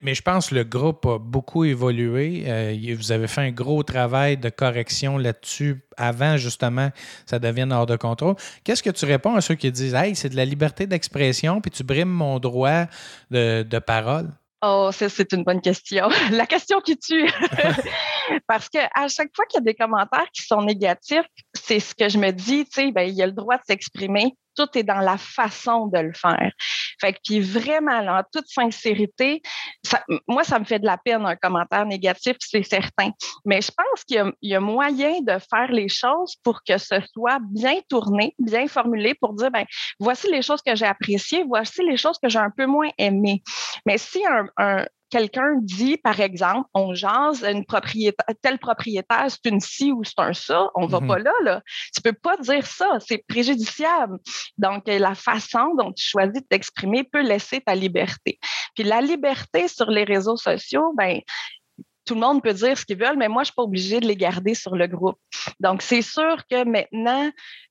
mais 0.00 0.14
je 0.14 0.22
pense 0.22 0.48
que 0.48 0.54
le 0.54 0.64
groupe 0.64 1.06
a 1.06 1.18
beaucoup 1.18 1.64
évolué. 1.64 2.44
Euh, 2.46 2.94
vous 2.96 3.12
avez 3.12 3.26
fait 3.26 3.42
un 3.42 3.50
gros 3.50 3.82
travail 3.82 4.36
de 4.36 4.48
correction 4.48 5.18
là-dessus 5.18 5.84
avant 5.96 6.36
justement 6.36 6.90
ça 7.26 7.38
devienne 7.38 7.72
hors 7.72 7.86
de 7.86 7.96
contrôle. 7.96 8.34
Qu'est-ce 8.64 8.82
que 8.82 8.90
tu 8.90 9.04
réponds 9.04 9.34
à 9.34 9.40
ceux 9.40 9.54
qui 9.54 9.70
disent 9.70 9.94
Hey, 9.94 10.14
c'est 10.14 10.28
de 10.28 10.36
la 10.36 10.44
liberté 10.44 10.86
d'expression, 10.86 11.60
puis 11.60 11.70
tu 11.70 11.84
brimes 11.84 12.08
mon 12.08 12.38
droit 12.38 12.84
de, 13.30 13.78
parole? 13.78 14.30
Oh, 14.62 14.90
c'est 14.92 15.32
une 15.32 15.44
bonne 15.44 15.60
question. 15.60 16.08
La 16.30 16.46
question 16.46 16.80
qui 16.80 16.96
tue. 16.96 17.28
Parce 18.46 18.70
que 18.70 18.78
à 18.94 19.08
chaque 19.08 19.28
fois 19.36 19.44
qu'il 19.46 19.58
y 19.58 19.62
a 19.62 19.64
des 19.64 19.74
commentaires 19.74 20.26
qui 20.32 20.42
sont 20.42 20.62
négatifs, 20.62 21.26
c'est 21.54 21.80
ce 21.80 21.94
que 21.94 22.08
je 22.08 22.16
me 22.16 22.30
dis, 22.30 22.64
tu 22.64 22.80
sais, 22.80 22.92
ben, 22.92 23.02
il 23.02 23.14
y 23.14 23.22
a 23.22 23.26
le 23.26 23.32
droit 23.32 23.56
de 23.56 23.62
s'exprimer 23.66 24.34
tout 24.56 24.68
est 24.74 24.82
dans 24.82 25.00
la 25.00 25.18
façon 25.18 25.86
de 25.86 25.98
le 25.98 26.12
faire. 26.12 26.50
Fait 27.00 27.12
que, 27.12 27.18
puis 27.24 27.40
vraiment, 27.40 27.98
en 27.98 28.22
toute 28.32 28.46
sincérité, 28.48 29.42
moi, 30.28 30.44
ça 30.44 30.58
me 30.58 30.64
fait 30.64 30.78
de 30.78 30.86
la 30.86 30.98
peine 30.98 31.24
un 31.26 31.36
commentaire 31.36 31.86
négatif, 31.86 32.36
c'est 32.40 32.62
certain. 32.62 33.10
Mais 33.44 33.60
je 33.60 33.70
pense 33.76 34.04
qu'il 34.04 34.32
y, 34.42 34.54
a 34.54 34.60
moyen 34.60 35.20
de 35.20 35.38
faire 35.50 35.70
les 35.70 35.88
choses 35.88 36.36
pour 36.42 36.62
que 36.62 36.78
ce 36.78 36.96
soit 37.12 37.38
bien 37.50 37.80
tourné, 37.88 38.34
bien 38.38 38.66
formulé 38.66 39.14
pour 39.14 39.34
dire, 39.34 39.50
ben, 39.50 39.64
voici 39.98 40.30
les 40.30 40.42
choses 40.42 40.62
que 40.62 40.74
j'ai 40.74 40.86
appréciées, 40.86 41.44
voici 41.44 41.82
les 41.82 41.96
choses 41.96 42.18
que 42.22 42.28
j'ai 42.28 42.38
un 42.38 42.50
peu 42.56 42.66
moins 42.66 42.90
aimées. 42.98 43.42
Mais 43.86 43.98
si 43.98 44.22
un, 44.58 44.84
quelqu'un 45.14 45.54
dit, 45.60 45.96
par 45.96 46.18
exemple, 46.18 46.68
on 46.74 46.92
jase, 46.92 47.44
une 47.44 47.64
propriétaire, 47.64 48.26
tel 48.42 48.58
propriétaire, 48.58 49.26
c'est 49.28 49.48
une 49.48 49.60
ci 49.60 49.92
ou 49.92 50.02
c'est 50.02 50.18
un 50.18 50.32
ça, 50.32 50.70
on 50.74 50.86
va 50.86 50.98
mhm. 50.98 51.06
pas 51.06 51.18
là, 51.20 51.32
là. 51.44 51.62
Tu 51.94 52.02
peux 52.02 52.12
pas 52.12 52.36
dire 52.38 52.66
ça, 52.66 52.98
c'est 52.98 53.24
préjudiciable. 53.28 54.18
Donc, 54.58 54.82
la 54.88 55.14
façon 55.14 55.72
dont 55.78 55.92
tu 55.92 56.04
choisis 56.04 56.42
de 56.42 56.46
t'exprimer 56.50 57.04
peut 57.04 57.22
laisser 57.22 57.60
ta 57.60 57.76
liberté. 57.76 58.40
Puis 58.74 58.82
la 58.82 59.00
liberté 59.00 59.68
sur 59.68 59.88
les 59.88 60.02
réseaux 60.02 60.36
sociaux, 60.36 60.92
ben, 60.96 61.20
tout 62.04 62.14
le 62.14 62.20
monde 62.20 62.42
peut 62.42 62.52
dire 62.52 62.76
ce 62.76 62.84
qu'ils 62.84 62.98
veulent, 62.98 63.16
mais 63.16 63.28
moi, 63.28 63.44
je 63.44 63.46
suis 63.46 63.54
pas 63.54 63.62
obligée 63.62 64.00
de 64.00 64.06
les 64.06 64.16
garder 64.16 64.54
sur 64.54 64.74
le 64.74 64.88
groupe. 64.88 65.18
Donc, 65.60 65.80
c'est 65.80 66.02
sûr 66.02 66.38
que 66.50 66.64
maintenant, 66.64 67.30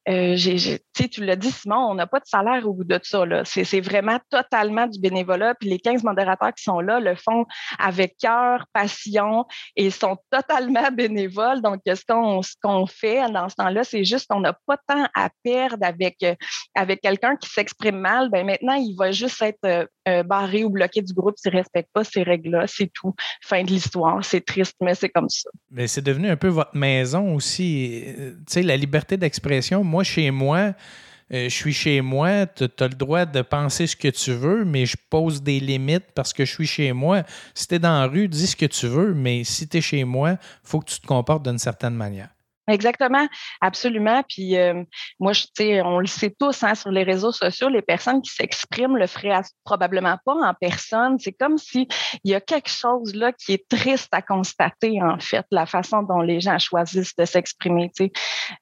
euh, 0.09 0.33
j'ai 0.38 0.79
tu, 0.93 1.09
tu 1.09 1.25
l'as 1.25 1.35
dit, 1.35 1.51
Simon, 1.51 1.88
on 1.89 1.95
n'a 1.95 2.07
pas 2.07 2.19
de 2.19 2.25
salaire 2.25 2.67
au 2.67 2.73
bout 2.73 2.83
de 2.83 3.00
ça. 3.03 3.23
C'est 3.45 3.81
vraiment 3.81 4.19
totalement 4.29 4.88
du 4.88 5.00
bénévolat. 5.00 5.55
Puis 5.55 5.69
les 5.69 5.79
15 5.79 6.03
modérateurs 6.03 6.53
qui 6.53 6.63
sont 6.63 6.79
là 6.79 7.00
le 7.00 7.15
font 7.15 7.45
avec 7.79 8.15
cœur, 8.17 8.65
passion 8.73 9.45
et 9.75 9.89
sont 9.89 10.17
totalement 10.31 10.91
bénévoles. 10.93 11.62
Donc, 11.62 11.81
ce 11.85 12.55
qu'on 12.62 12.85
fait 12.85 13.29
dans 13.31 13.50
ce 13.50 13.55
temps-là, 13.55 13.83
c'est 13.83 14.03
juste 14.03 14.27
qu'on 14.29 14.39
n'a 14.39 14.53
pas 14.65 14.77
temps 14.77 15.07
à 15.15 15.29
perdre 15.43 15.85
avec, 15.85 16.17
euh, 16.23 16.35
avec 16.75 17.01
quelqu'un 17.01 17.35
qui 17.35 17.50
s'exprime 17.50 17.97
mal. 17.97 18.29
Ben 18.29 18.45
maintenant, 18.45 18.73
il 18.73 18.95
va 18.95 19.12
juste 19.12 19.41
être 19.41 19.57
euh, 19.65 19.85
euh, 20.07 20.23
barré 20.23 20.63
ou 20.63 20.69
bloqué 20.69 21.01
du 21.01 21.13
groupe 21.13 21.35
s'il 21.38 21.51
ne 21.53 21.57
respecte 21.57 21.89
pas 21.93 22.03
ces 22.03 22.23
règles-là. 22.23 22.65
C'est 22.67 22.91
tout. 22.93 23.13
Fin 23.41 23.63
de 23.63 23.69
l'histoire. 23.69 24.23
C'est 24.23 24.45
triste, 24.45 24.75
mais 24.81 24.95
c'est 24.95 25.09
comme 25.09 25.29
ça. 25.29 25.50
Mais 25.71 25.88
c'est 25.88 26.01
devenu 26.01 26.29
un 26.29 26.38
peu 26.38 26.47
votre 26.47 26.75
maison 26.75 27.33
aussi. 27.35 28.03
Tu 28.15 28.35
sais, 28.47 28.63
la 28.63 28.77
liberté 28.77 29.17
d'expression, 29.17 29.83
moi, 29.83 30.03
chez 30.03 30.31
moi, 30.31 30.73
je 31.33 31.49
suis 31.49 31.73
chez 31.73 32.01
moi, 32.01 32.45
tu 32.45 32.63
as 32.63 32.87
le 32.87 32.93
droit 32.93 33.25
de 33.25 33.41
penser 33.41 33.87
ce 33.87 33.95
que 33.95 34.07
tu 34.07 34.33
veux, 34.33 34.65
mais 34.65 34.85
je 34.85 34.95
pose 35.09 35.41
des 35.41 35.59
limites 35.59 36.11
parce 36.13 36.31
que 36.31 36.45
je 36.45 36.51
suis 36.51 36.67
chez 36.67 36.93
moi. 36.93 37.23
Si 37.55 37.67
tu 37.67 37.75
es 37.75 37.79
dans 37.79 37.99
la 37.99 38.05
rue, 38.05 38.27
dis 38.27 38.45
ce 38.45 38.55
que 38.55 38.67
tu 38.67 38.87
veux, 38.87 39.13
mais 39.15 39.43
si 39.43 39.67
tu 39.67 39.77
es 39.77 39.81
chez 39.81 40.03
moi, 40.03 40.31
il 40.31 40.37
faut 40.63 40.79
que 40.79 40.91
tu 40.91 40.99
te 40.99 41.07
comportes 41.07 41.43
d'une 41.43 41.57
certaine 41.57 41.95
manière. 41.95 42.29
Exactement, 42.67 43.27
absolument. 43.60 44.24
Puis 44.27 44.58
euh, 44.58 44.84
moi, 45.20 45.34
je, 45.34 45.82
on 45.84 46.00
le 46.00 46.08
sait 46.08 46.34
tous 46.38 46.63
hein, 46.63 46.75
sur 46.75 46.91
les 46.91 47.03
réseaux 47.03 47.34
sociaux, 47.34 47.67
les 47.67 47.82
personnes 47.82 48.22
qui 48.22 48.32
s'expriment 48.32 48.98
le 48.98 49.08
feraient 49.08 49.41
probablement 49.65 50.17
pas 50.25 50.34
en 50.34 50.53
personne. 50.53 51.20
C'est 51.20 51.34
comme 51.34 51.58
s'il 51.58 51.88
y 52.24 52.34
a 52.34 52.39
quelque 52.39 52.70
chose 52.70 53.15
là 53.15 53.34
qui 53.34 53.53
est 53.53 53.67
triste 53.67 54.10
à 54.13 54.22
constater 54.22 55.01
en 55.01 55.20
fait, 55.20 55.46
la 55.51 55.65
façon 55.65 56.03
dont 56.03 56.22
les 56.22 56.39
gens 56.39 56.58
choisissent 56.58 57.15
de 57.15 57.25
s'exprimer. 57.25 57.91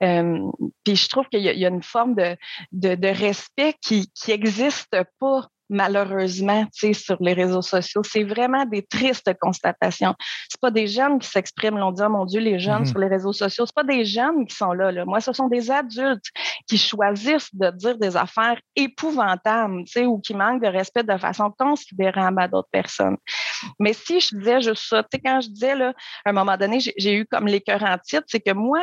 Euh, 0.01 0.39
puis 0.83 0.95
je 0.95 1.07
trouve 1.07 1.27
qu'il 1.29 1.41
y, 1.41 1.65
a 1.65 1.69
une 1.69 1.83
forme 1.83 2.15
de, 2.15 2.35
de, 2.71 2.95
de 2.95 3.07
respect 3.07 3.75
qui 3.81 4.11
qui 4.13 4.31
existe 4.31 4.95
pas 5.19 5.47
malheureusement, 5.71 6.65
tu 6.65 6.87
sais, 6.87 6.93
sur 6.93 7.17
les 7.21 7.33
réseaux 7.33 7.61
sociaux. 7.61 8.03
C'est 8.03 8.23
vraiment 8.23 8.65
des 8.65 8.83
tristes 8.83 9.33
constatations. 9.39 10.13
C'est 10.49 10.59
pas 10.59 10.69
des 10.69 10.85
jeunes 10.85 11.17
qui 11.17 11.27
s'expriment, 11.27 11.77
l'on 11.77 11.91
dit, 11.91 12.03
oh 12.05 12.09
mon 12.09 12.25
Dieu, 12.25 12.41
les 12.41 12.59
jeunes 12.59 12.83
mm-hmm. 12.83 12.89
sur 12.89 12.99
les 12.99 13.07
réseaux 13.07 13.33
sociaux. 13.33 13.65
C'est 13.65 13.75
pas 13.75 13.83
des 13.83 14.05
jeunes 14.05 14.45
qui 14.45 14.55
sont 14.55 14.73
là, 14.73 14.91
là. 14.91 15.05
Moi, 15.05 15.21
ce 15.21 15.31
sont 15.31 15.47
des 15.47 15.71
adultes 15.71 16.25
qui 16.67 16.77
choisissent 16.77 17.55
de 17.55 17.71
dire 17.71 17.97
des 17.97 18.17
affaires 18.17 18.59
épouvantables, 18.75 19.85
tu 19.85 19.93
sais, 19.93 20.05
ou 20.05 20.19
qui 20.19 20.33
manquent 20.33 20.61
de 20.61 20.67
respect 20.67 21.03
de 21.03 21.17
façon 21.17 21.49
considérable 21.57 22.41
à 22.41 22.47
d'autres 22.47 22.69
personnes. 22.71 23.17
Mais 23.79 23.93
si 23.93 24.19
je 24.19 24.35
disais 24.35 24.61
juste 24.61 24.83
ça, 24.89 25.03
tu 25.03 25.09
sais, 25.13 25.21
quand 25.23 25.39
je 25.39 25.49
disais, 25.49 25.75
là, 25.75 25.93
à 26.25 26.31
un 26.31 26.33
moment 26.33 26.57
donné, 26.57 26.79
j'ai 26.79 27.15
eu 27.15 27.25
comme 27.25 27.47
l'écœur 27.47 27.81
en 27.83 27.97
titre, 27.97 28.25
c'est 28.27 28.41
que 28.41 28.51
moi, 28.53 28.81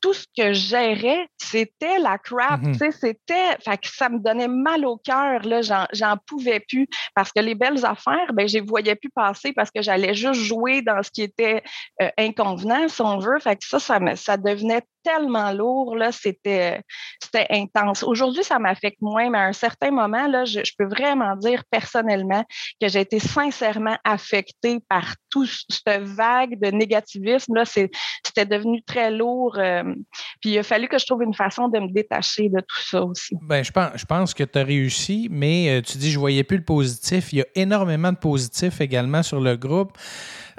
tout 0.00 0.14
ce 0.14 0.24
que 0.36 0.52
je 0.52 0.68
gérais, 0.68 1.28
c'était 1.36 1.98
la 1.98 2.18
crap, 2.18 2.62
tu 2.62 2.74
sais, 2.74 2.90
c'était, 2.90 3.56
fait 3.62 3.78
que 3.78 3.88
ça 3.88 4.08
me 4.08 4.18
donnait 4.18 4.48
mal 4.48 4.84
au 4.86 4.96
cœur, 4.96 5.42
là, 5.42 5.60
j'en 5.92 6.16
pouvais 6.26 6.60
plus, 6.60 6.86
parce 7.14 7.32
que 7.32 7.40
les 7.40 7.54
belles 7.54 7.84
affaires, 7.84 8.32
ben, 8.32 8.48
je 8.48 8.54
les 8.54 8.60
voyais 8.60 8.94
plus 8.94 9.10
passer 9.10 9.52
parce 9.52 9.70
que 9.70 9.82
j'allais 9.82 10.14
juste 10.14 10.40
jouer 10.40 10.82
dans 10.82 11.02
ce 11.02 11.10
qui 11.10 11.22
était 11.22 11.62
euh, 12.00 12.08
inconvenant, 12.18 12.88
si 12.88 13.02
on 13.02 13.18
veut, 13.18 13.38
fait 13.40 13.56
que 13.56 13.66
ça, 13.66 13.78
ça, 13.78 14.00
me, 14.00 14.14
ça 14.16 14.36
devenait 14.36 14.82
tellement 15.02 15.52
lourd, 15.52 15.96
là, 15.96 16.12
c'était, 16.12 16.82
c'était 17.22 17.46
intense. 17.50 18.02
Aujourd'hui, 18.02 18.44
ça 18.44 18.58
m'affecte 18.58 19.00
moins, 19.00 19.30
mais 19.30 19.38
à 19.38 19.44
un 19.44 19.52
certain 19.52 19.90
moment, 19.90 20.26
là, 20.26 20.44
je, 20.44 20.60
peux 20.78 20.86
vraiment 20.86 21.36
dire 21.36 21.62
personnellement 21.70 22.44
que 22.80 22.88
j'ai 22.88 23.00
été 23.00 23.18
sincèrement 23.18 23.96
affectée 24.04 24.78
par 24.88 25.14
toute 25.30 25.50
cette 25.68 26.02
vague 26.02 26.58
de 26.60 26.70
négativisme. 26.70 27.54
Là, 27.54 27.64
c'était 27.64 28.46
devenu 28.46 28.82
très 28.82 29.10
lourd. 29.10 29.56
Euh, 29.58 29.82
puis 30.40 30.50
il 30.50 30.58
a 30.58 30.62
fallu 30.62 30.88
que 30.88 30.98
je 30.98 31.06
trouve 31.06 31.22
une 31.22 31.34
façon 31.34 31.68
de 31.68 31.78
me 31.78 31.92
détacher 31.92 32.48
de 32.48 32.60
tout 32.60 32.82
ça 32.82 33.02
aussi. 33.02 33.36
Ben, 33.42 33.62
je 33.62 33.72
pense, 33.72 33.90
je 33.96 34.04
pense 34.04 34.34
que 34.34 34.44
tu 34.44 34.58
as 34.58 34.64
réussi, 34.64 35.28
mais 35.30 35.70
euh, 35.70 35.82
tu 35.82 35.98
dis 35.98 36.10
je 36.10 36.18
voyais 36.18 36.44
plus 36.44 36.58
le 36.58 36.64
positif. 36.64 37.32
Il 37.32 37.38
y 37.38 37.42
a 37.42 37.46
énormément 37.54 38.12
de 38.12 38.18
positifs 38.18 38.80
également 38.80 39.22
sur 39.22 39.40
le 39.40 39.56
groupe. 39.56 39.96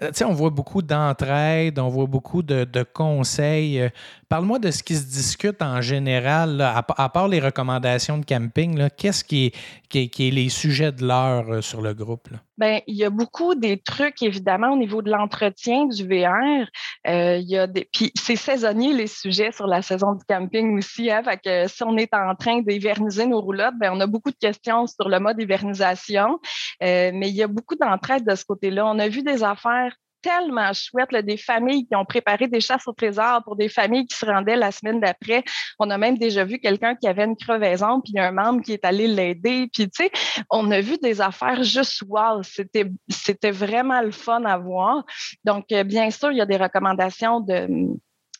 Euh, 0.02 0.12
on 0.26 0.34
voit 0.34 0.50
beaucoup 0.50 0.82
d'entraide, 0.82 1.78
on 1.80 1.90
voit 1.90 2.08
beaucoup 2.08 2.42
de, 2.42 2.84
conseils. 2.94 3.82
Euh, 3.82 3.90
parle-moi 4.30 4.60
de 4.60 4.72
ce 4.72 4.82
qui 4.84 4.96
se 4.96 5.06
discute 5.06 5.62
en 5.62 5.82
général, 5.82 6.62
à, 6.62 7.10
part 7.10 7.28
les 7.28 7.40
recommandations 7.40 8.18
de 8.18 8.26
camping. 8.26 8.88
Qu'est-ce 8.98 9.24
qui 9.24 9.52
est, 9.94 10.20
les 10.20 10.50
sujets 10.50 10.92
de 10.92 11.06
l'heure 11.06 11.50
euh, 11.50 11.62
sur 11.62 11.82
le 11.82 11.94
groupe? 11.94 12.30
Bien, 12.58 12.82
il 12.86 12.96
y 12.96 13.04
a 13.04 13.10
beaucoup 13.10 13.56
des 13.56 13.80
trucs, 13.80 14.22
évidemment, 14.22 14.74
au 14.74 14.78
niveau 14.78 15.02
de 15.02 15.10
l'entretien 15.10 15.86
du 15.86 16.08
VR. 16.08 16.68
il 17.06 17.50
y 17.50 17.58
a 17.58 17.68
des... 17.68 17.90
Puis 17.92 18.12
c'est 18.16 18.36
saisonnier, 18.36 18.94
les 18.94 19.08
sujets 19.08 19.52
sur 19.52 19.68
la 19.68 19.82
saison 19.82 20.14
du 20.14 20.24
camping 20.26 20.78
aussi. 20.78 21.10
Hein? 21.10 21.24
Que 21.44 21.68
si 21.68 21.84
on 21.84 21.98
est 21.98 22.14
en 22.14 22.36
train 22.36 22.62
d'éverniser 22.62 23.26
nos 23.26 23.42
roulottes, 23.42 23.76
bien, 23.80 23.94
on 23.94 24.00
a 24.00 24.08
beaucoup 24.08 24.32
de 24.32 24.38
questions 24.38 24.86
sur 24.88 25.10
le 25.10 25.20
mode 25.20 25.40
évernisation. 25.40 26.40
mais 26.82 27.30
il 27.30 27.36
y 27.36 27.44
a 27.44 27.48
beaucoup 27.48 27.76
d'entraide 27.76 28.26
de 28.26 28.36
ce 28.36 28.46
côté-là. 28.46 28.86
On 28.86 29.00
a 29.00 29.08
vu 29.08 29.24
des 29.24 29.44
affaires 29.44 29.96
tellement 30.22 30.72
chouette, 30.74 31.12
des 31.26 31.38
familles 31.38 31.88
qui 31.88 31.96
ont 31.96 32.06
préparé 32.06 32.48
des 32.48 32.62
chasses 32.62 32.88
au 32.88 32.94
trésor 32.94 33.42
pour 33.44 33.56
des 33.56 33.70
familles 33.70 34.06
qui 34.06 34.18
se 34.18 34.26
rendaient 34.26 34.56
la 34.56 34.72
semaine 34.72 35.00
d'après. 35.00 35.44
On 35.80 35.90
a 35.90 35.98
même 35.98 36.18
déjà 36.18 36.44
vu 36.44 36.60
quelqu'un 36.60 36.96
qui 36.96 37.08
avait 37.08 37.26
une 37.26 37.36
crevaison, 37.36 38.02
puis 38.02 38.18
un 38.18 38.32
membre 38.32 38.62
qui 38.62 38.74
est 38.74 38.86
allé 38.86 39.08
l'aider. 39.08 39.70
Puis, 39.74 39.90
tu 39.90 40.04
sais, 40.06 40.12
on 40.50 40.70
a 40.72 40.82
vu 40.82 40.98
des 40.98 41.22
affaires 41.22 41.64
juste 41.64 42.04
wow. 42.08 42.44
C'était, 42.44 42.86
c'était 43.10 43.52
vraiment 43.52 44.02
le 44.02 44.12
fun 44.12 44.44
à 44.46 44.58
voir. 44.58 45.04
Donc, 45.44 45.66
euh, 45.72 45.84
bien 45.84 46.10
sûr, 46.12 46.32
il 46.32 46.38
y 46.38 46.42
a 46.42 46.46
des 46.46 46.58
recommandations 46.58 47.40
de 47.40 47.68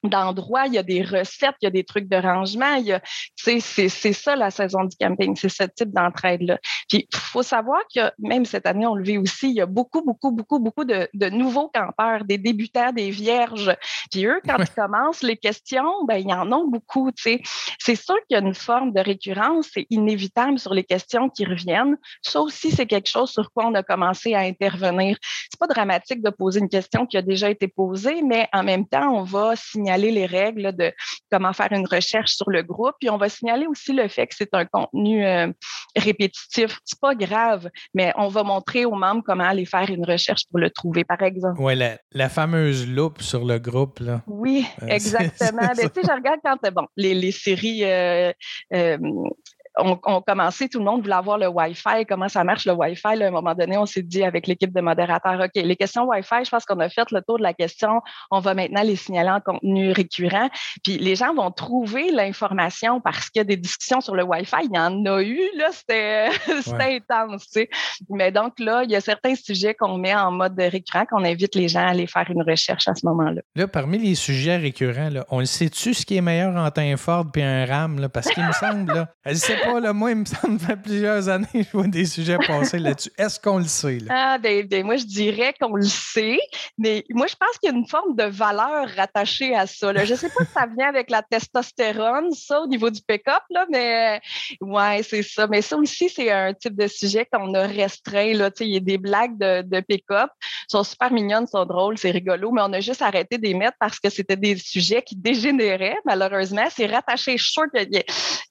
d'endroits, 0.04 0.68
il 0.68 0.74
y 0.74 0.78
a 0.78 0.84
des 0.84 1.04
recettes, 1.04 1.56
il 1.62 1.66
y 1.66 1.68
a 1.68 1.72
des 1.72 1.84
trucs 1.84 2.08
de 2.08 2.18
rangement, 2.18 2.76
il 2.76 2.86
y 2.86 2.94
a, 2.94 3.02
c'est, 3.36 3.60
c'est 3.60 4.14
ça 4.14 4.36
la 4.36 4.52
saison 4.52 4.84
du 4.84 4.96
camping, 4.98 5.36
c'est 5.36 5.50
ce 5.50 5.64
type 5.64 5.92
d'entraide-là. 5.92 6.60
Puis, 6.90 7.08
il 7.12 7.18
faut 7.18 7.44
savoir 7.44 7.82
que 7.94 8.12
même 8.20 8.46
cette 8.46 8.66
année, 8.66 8.86
on 8.86 8.96
le 8.96 9.04
vit 9.04 9.18
aussi, 9.18 9.50
il 9.50 9.56
y 9.56 9.62
a 9.62 9.66
beaucoup, 9.66 10.04
beaucoup, 10.04 10.32
beaucoup, 10.32 10.60
beaucoup 10.60 10.86
de, 10.86 11.08
de 11.14 11.30
nouveaux 11.30 11.70
campeurs, 11.70 12.26
des 12.26 12.38
débutants, 12.38 12.92
des 12.92 13.12
vierges. 13.12 13.76
Puis 14.12 14.26
eux, 14.26 14.42
quand 14.46 14.58
ils 14.60 14.70
commencent 14.70 15.24
les 15.24 15.38
questions, 15.38 16.06
ben, 16.08 16.18
il 16.18 16.30
y 16.30 16.34
en 16.34 16.52
ont 16.52 16.68
beaucoup, 16.68 17.12
tu 17.12 17.24
sais. 17.24 17.42
C'est 17.80 17.96
sûr 17.96 18.16
qu'il 18.28 18.36
y 18.38 18.40
a 18.40 18.44
une 18.44 18.56
forme 18.56 18.92
de 18.94 19.00
récurrence, 19.00 19.70
c'est 19.74 19.88
inévitable 19.90 20.60
sur 20.60 20.74
les 20.74 20.84
questions 20.84 21.30
qui 21.30 21.46
reviennent. 21.46 21.98
Ça 22.22 22.42
aussi, 22.42 22.72
c'est 22.72 22.86
quelque 22.86 23.10
chose 23.10 23.30
sur 23.30 23.52
quoi 23.52 23.68
on 23.68 23.74
a 23.76 23.84
commencé 23.84 24.34
à 24.34 24.40
intervenir. 24.40 25.18
C'est 25.50 25.60
pas 25.60 25.68
dramatique 25.68 26.22
de 26.22 26.30
poser 26.30 26.60
une 26.60 26.70
question 26.70 27.06
qui 27.06 27.18
a 27.18 27.22
déjà 27.22 27.50
été 27.50 27.68
posée, 27.68 28.22
mais 28.22 28.48
en 28.54 28.64
même 28.64 28.88
temps, 28.88 29.14
on 29.14 29.24
va 29.24 29.56
signaler 29.56 29.91
les 29.98 30.26
règles 30.26 30.76
de 30.76 30.94
comment 31.32 31.54
faire 31.54 31.72
une 31.72 31.88
recherche 31.88 32.32
sur 32.32 32.50
le 32.50 32.64
groupe. 32.64 32.94
Puis 33.00 33.10
on 33.10 33.18
va 33.18 33.30
signaler 33.30 33.68
aussi 33.68 33.94
le 33.94 34.08
fait 34.08 34.28
que 34.28 34.36
c'est 34.36 34.54
un 34.54 34.66
contenu 34.66 35.26
euh, 35.26 35.48
répétitif. 35.96 36.80
C'est 36.86 37.00
pas 37.00 37.16
grave, 37.16 37.70
mais 37.94 38.14
on 38.18 38.28
va 38.28 38.44
montrer 38.44 38.86
aux 38.86 38.96
membres 38.96 39.24
comment 39.26 39.44
aller 39.44 39.66
faire 39.66 39.90
une 39.90 40.06
recherche 40.06 40.44
pour 40.50 40.60
le 40.60 40.70
trouver, 40.70 41.04
par 41.04 41.22
exemple. 41.22 41.60
Oui, 41.60 41.76
la, 41.76 42.30
fameuse 42.30 42.88
loupe 42.88 43.22
sur 43.22 43.46
le 43.46 43.60
groupe. 43.60 44.00
Là. 44.00 44.22
Oui, 44.28 44.66
euh, 44.82 44.88
exactement. 44.90 45.68
Ben, 45.76 45.90
tu 45.90 46.02
sais, 46.02 46.08
je 46.08 46.14
regarde 46.14 46.40
quand 46.44 46.58
bon, 46.72 46.88
les, 46.96 47.14
les 47.14 47.32
séries 47.32 47.84
euh, 47.84 48.32
on, 49.82 50.00
on 50.06 50.22
commençait, 50.22 50.68
tout 50.68 50.80
le 50.80 50.86
monde 50.86 51.02
voulait 51.02 51.16
avoir 51.16 51.38
le 51.38 51.48
Wi-Fi, 51.48 52.06
comment 52.08 52.30
ça 52.30 52.44
marche 52.44 52.66
le 52.66 52.74
Wi-Fi? 52.74 53.22
à 53.22 53.28
un 53.28 53.32
moment 53.32 53.54
donné, 53.54 53.78
on 53.78 53.86
s'est 53.86 54.02
dit 54.02 54.24
avec 54.24 54.48
l'équipe 54.48 54.74
de 54.74 54.82
modérateurs, 54.82 55.40
OK, 55.40 55.52
les 55.56 55.76
questions 55.76 56.06
Wi-Fi, 56.06 56.46
je 56.46 56.50
pense 56.50 56.66
qu'on 56.66 56.80
a 56.80 56.90
fait 56.90 57.10
le 57.12 57.22
tour 57.22 57.38
de 57.38 57.44
la 57.44 57.54
question. 57.54 58.02
On 58.30 58.40
va 58.40 58.54
maintenant 58.54 58.84
les 58.84 58.96
signaler 58.96 59.30
en 59.30 59.40
contenu 59.40 59.92
récurrent. 59.92 60.50
Puis 60.84 60.98
les 60.98 61.16
gens 61.16 61.34
vont 61.34 61.52
trouver 61.52 62.12
l'information 62.12 63.02
parce 63.02 63.30
qu'il 63.30 63.40
y 63.40 63.42
a 63.42 63.46
des 63.46 63.58
discussions 63.58 64.02
sur 64.02 64.16
le 64.16 64.24
Wi-Fi. 64.24 64.58
Il 64.64 64.76
y 64.76 64.80
en 64.80 65.06
a 65.06 65.22
eu, 65.22 65.42
là, 65.58 65.70
c'était 65.72 66.30
intense. 66.80 67.46
Tu 67.46 67.62
sais. 67.62 67.70
Mais 68.10 68.32
donc 68.32 68.60
là, 68.60 68.84
il 68.84 68.92
y 68.92 68.96
a 68.96 69.02
certains 69.02 69.36
sujets 69.36 69.74
qu'on 69.74 69.98
met 69.98 70.16
en 70.16 70.32
mode 70.32 70.60
récurrent, 70.60 71.06
qu'on 71.06 71.24
invite 71.24 71.56
les 71.56 71.68
gens 71.68 71.82
à 71.82 71.90
aller 71.90 72.08
faire 72.08 72.30
une 72.30 72.44
recherche 72.44 72.88
à 72.88 72.96
ce 72.96 73.06
moment-là. 73.06 73.42
Là, 73.56 73.68
parmi 73.68 73.98
les 73.98 74.16
sujets 74.16 74.58
récurrents, 74.58 75.10
là, 75.10 75.26
on 75.30 75.40
le 75.40 75.46
sait-tu 75.46 75.94
ce 75.94 76.06
qui 76.06 76.18
est 76.18 76.22
meilleur 76.22 76.56
entre 76.56 76.80
un 76.80 76.98
Ford 76.98 77.26
et 77.36 77.44
un 77.44 77.66
RAM? 77.66 78.00
Là, 78.00 78.10
parce 78.10 78.30
qu'il 78.30 78.46
me 78.46 78.52
semble, 78.52 78.94
là, 78.94 79.08
elle 79.24 79.38
sait 79.38 79.58
pas, 79.58 79.71
là, 79.80 79.94
moi, 79.94 80.12
il 80.12 80.18
me 80.18 80.26
semble, 80.26 80.60
fait 80.60 80.76
plusieurs 80.76 81.30
années, 81.30 81.48
je 81.54 81.72
vois 81.72 81.88
des 81.88 82.06
sujets 82.06 82.38
passer 82.38 82.80
là-dessus. 82.80 83.12
Est-ce 83.18 83.40
qu'on 83.40 83.60
le 83.60 83.66
sait? 83.66 84.00
Là? 84.00 84.06
Ah, 84.10 84.38
ben, 84.38 84.66
ben, 84.68 84.86
moi, 84.86 84.96
je 84.98 85.06
dirais 85.06 85.54
qu'on 85.60 85.76
le 85.76 85.84
sait, 85.84 86.40
mais 86.78 87.04
moi, 87.10 87.28
je 87.28 87.36
pense 87.36 87.58
qu'il 87.60 87.72
y 87.72 87.74
a 87.74 87.78
une 87.78 87.88
forme 87.88 88.16
de 88.16 88.24
valeur 88.24 88.88
rattachée 88.96 89.56
à 89.56 89.68
ça. 89.68 89.94
Je 90.04 90.12
ne 90.12 90.18
sais 90.18 90.30
pas 90.30 90.46
si 90.46 90.52
ça 90.52 90.66
vient 90.66 90.90
avec 90.90 91.10
la 91.10 91.22
testostérone, 91.22 92.32
ça, 92.34 92.62
au 92.62 92.68
niveau 92.68 92.90
du 92.90 93.02
pick-up, 93.02 93.44
là, 93.50 93.66
mais 93.70 94.22
ouais, 94.62 95.02
c'est 95.04 95.24
ça. 95.24 95.48
Mais 95.48 95.62
ça 95.62 95.78
aussi, 95.78 96.10
c'est 96.10 96.32
un 96.32 96.54
type 96.54 96.76
de 96.76 96.88
sujet 96.88 97.28
qu'on 97.32 97.54
a 97.54 97.68
restreint. 97.68 98.34
Là. 98.34 98.50
Il 98.60 98.68
y 98.68 98.78
a 98.78 98.80
des 98.80 98.98
blagues 98.98 99.38
de, 99.38 99.62
de 99.62 99.80
pick-up, 99.82 100.30
sont 100.68 100.84
super 100.84 101.12
mignonnes, 101.12 101.48
sont 101.48 101.66
drôles, 101.66 101.98
c'est 101.98 102.12
rigolo, 102.12 102.52
mais 102.52 102.62
on 102.64 102.74
a 102.74 102.80
juste 102.80 103.02
arrêté 103.02 103.38
d'y 103.38 103.54
mettre 103.54 103.78
parce 103.80 104.00
que 104.00 104.10
c'était 104.10 104.36
des 104.36 104.58
sujets 104.58 105.02
qui 105.02 105.16
dégénéraient, 105.16 105.98
malheureusement. 106.06 106.66
C'est 106.70 106.88
rattaché, 106.88 107.38
je 107.38 107.44
suis 107.44 107.54
sûre 107.54 107.66
qu'il 107.74 108.04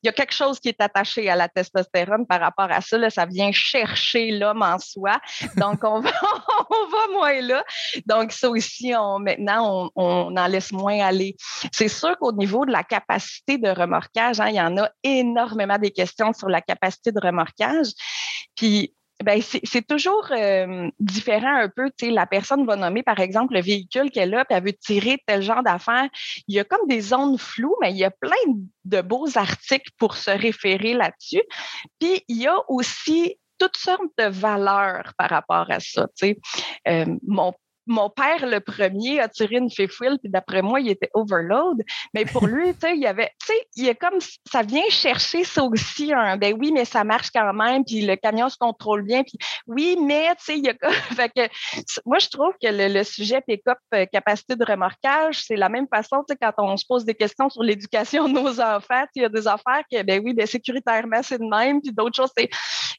y, 0.02 0.08
a 0.08 0.12
quelque 0.12 0.34
chose 0.34 0.60
qui 0.60 0.68
est 0.68 0.80
attaché 0.80 0.99
à 1.28 1.36
la 1.36 1.48
testostérone 1.48 2.26
par 2.26 2.40
rapport 2.40 2.70
à 2.70 2.80
ça. 2.80 3.10
Ça 3.10 3.26
vient 3.26 3.52
chercher 3.52 4.30
l'homme 4.32 4.62
en 4.62 4.78
soi. 4.78 5.18
Donc, 5.56 5.82
on 5.84 6.00
va, 6.00 6.10
on 6.70 6.86
va 6.88 7.12
moins 7.12 7.40
là. 7.40 7.64
Donc, 8.06 8.32
ça 8.32 8.48
aussi, 8.48 8.92
on, 8.96 9.18
maintenant, 9.18 9.90
on, 9.96 10.36
en 10.36 10.46
laisse 10.46 10.72
moins 10.72 11.00
aller. 11.00 11.36
C'est 11.72 11.88
sûr 11.88 12.16
qu'au 12.18 12.32
niveau 12.32 12.66
de 12.66 12.72
la 12.72 12.84
capacité 12.84 13.58
de 13.58 13.68
remorquage, 13.68 14.40
hein, 14.40 14.48
il 14.48 14.56
y 14.56 14.60
en 14.60 14.76
a 14.76 14.90
énormément 15.02 15.78
des 15.78 15.90
questions 15.90 16.32
sur 16.32 16.48
la 16.48 16.60
capacité 16.60 17.12
de 17.12 17.20
remorquage. 17.20 17.88
Puis, 18.56 18.94
ben 19.22 19.40
c'est 19.42 19.86
toujours 19.86 20.28
euh, 20.30 20.88
différent 20.98 21.56
un 21.56 21.68
peu. 21.68 21.90
Tu 21.90 22.06
sais, 22.06 22.10
la 22.10 22.26
personne 22.26 22.66
va 22.66 22.76
nommer, 22.76 23.02
par 23.02 23.20
exemple, 23.20 23.54
le 23.54 23.60
véhicule 23.60 24.10
qu'elle 24.10 24.34
a, 24.34 24.44
puis 24.44 24.56
elle 24.56 24.64
veut 24.64 24.72
tirer 24.72 25.18
tel 25.26 25.42
genre 25.42 25.62
d'affaires. 25.62 26.08
Il 26.48 26.54
y 26.54 26.60
a 26.60 26.64
comme 26.64 26.86
des 26.88 27.00
zones 27.00 27.38
floues, 27.38 27.76
mais 27.80 27.90
il 27.90 27.98
y 27.98 28.04
a 28.04 28.10
plein 28.10 28.30
de 28.84 29.00
beaux 29.02 29.28
articles 29.36 29.90
pour 29.98 30.16
se 30.16 30.30
référer 30.30 30.94
là-dessus. 30.94 31.42
Puis 31.98 32.22
il 32.28 32.38
y 32.38 32.46
a 32.46 32.56
aussi 32.68 33.36
toutes 33.58 33.76
sortes 33.76 34.00
de 34.18 34.24
valeurs 34.24 35.12
par 35.18 35.28
rapport 35.28 35.70
à 35.70 35.80
ça. 35.80 36.06
Tu 36.16 36.28
sais. 36.28 36.38
Euh, 36.88 37.16
mon 37.26 37.52
mon 37.90 38.08
père, 38.08 38.46
le 38.46 38.60
premier, 38.60 39.20
a 39.20 39.28
tiré 39.28 39.56
une 39.56 39.68
fifouille, 39.68 40.16
puis 40.18 40.30
d'après 40.30 40.62
moi, 40.62 40.80
il 40.80 40.90
était 40.90 41.10
overload. 41.12 41.82
Mais 42.14 42.24
pour 42.24 42.46
lui, 42.46 42.72
tu 42.74 42.80
sais, 42.80 42.94
il 42.94 43.02
y 43.02 43.06
avait, 43.06 43.30
tu 43.44 43.48
sais, 43.48 43.66
il 43.76 43.94
comme, 43.96 44.20
ça 44.50 44.62
vient 44.62 44.88
chercher 44.90 45.42
ça 45.42 45.64
aussi, 45.64 46.12
un, 46.12 46.36
ben 46.36 46.54
oui, 46.58 46.70
mais 46.72 46.84
ça 46.84 47.02
marche 47.02 47.30
quand 47.34 47.52
même, 47.52 47.84
puis 47.84 48.02
le 48.02 48.14
camion 48.14 48.48
se 48.48 48.56
contrôle 48.56 49.02
bien, 49.02 49.24
puis 49.24 49.36
oui, 49.66 49.98
mais, 50.00 50.28
tu 50.36 50.44
sais, 50.44 50.58
il 50.58 50.64
y 50.64 50.70
a 50.70 50.74
fait 51.16 51.28
que, 51.30 51.48
moi, 52.06 52.18
je 52.20 52.28
trouve 52.28 52.52
que 52.62 52.68
le, 52.70 53.02
sujet 53.02 53.40
pick-up 53.40 53.78
euh, 53.94 54.06
capacité 54.06 54.54
de 54.54 54.64
remorquage, 54.64 55.42
c'est 55.42 55.56
la 55.56 55.68
même 55.68 55.88
façon, 55.92 56.22
tu 56.28 56.32
sais, 56.32 56.38
quand 56.40 56.52
on 56.58 56.76
se 56.76 56.86
pose 56.86 57.04
des 57.04 57.14
questions 57.14 57.48
sur 57.48 57.64
l'éducation 57.64 58.28
de 58.28 58.34
nos 58.34 58.60
enfants, 58.60 59.04
il 59.16 59.22
y 59.22 59.24
a 59.24 59.28
des 59.28 59.48
affaires 59.48 59.82
que, 59.90 60.02
ben 60.02 60.22
oui, 60.24 60.32
ben 60.32 60.46
sécuritairement, 60.46 61.22
c'est 61.22 61.38
de 61.38 61.44
même, 61.44 61.80
puis 61.80 61.92
d'autres 61.92 62.14
choses, 62.14 62.30
c'est, 62.36 62.48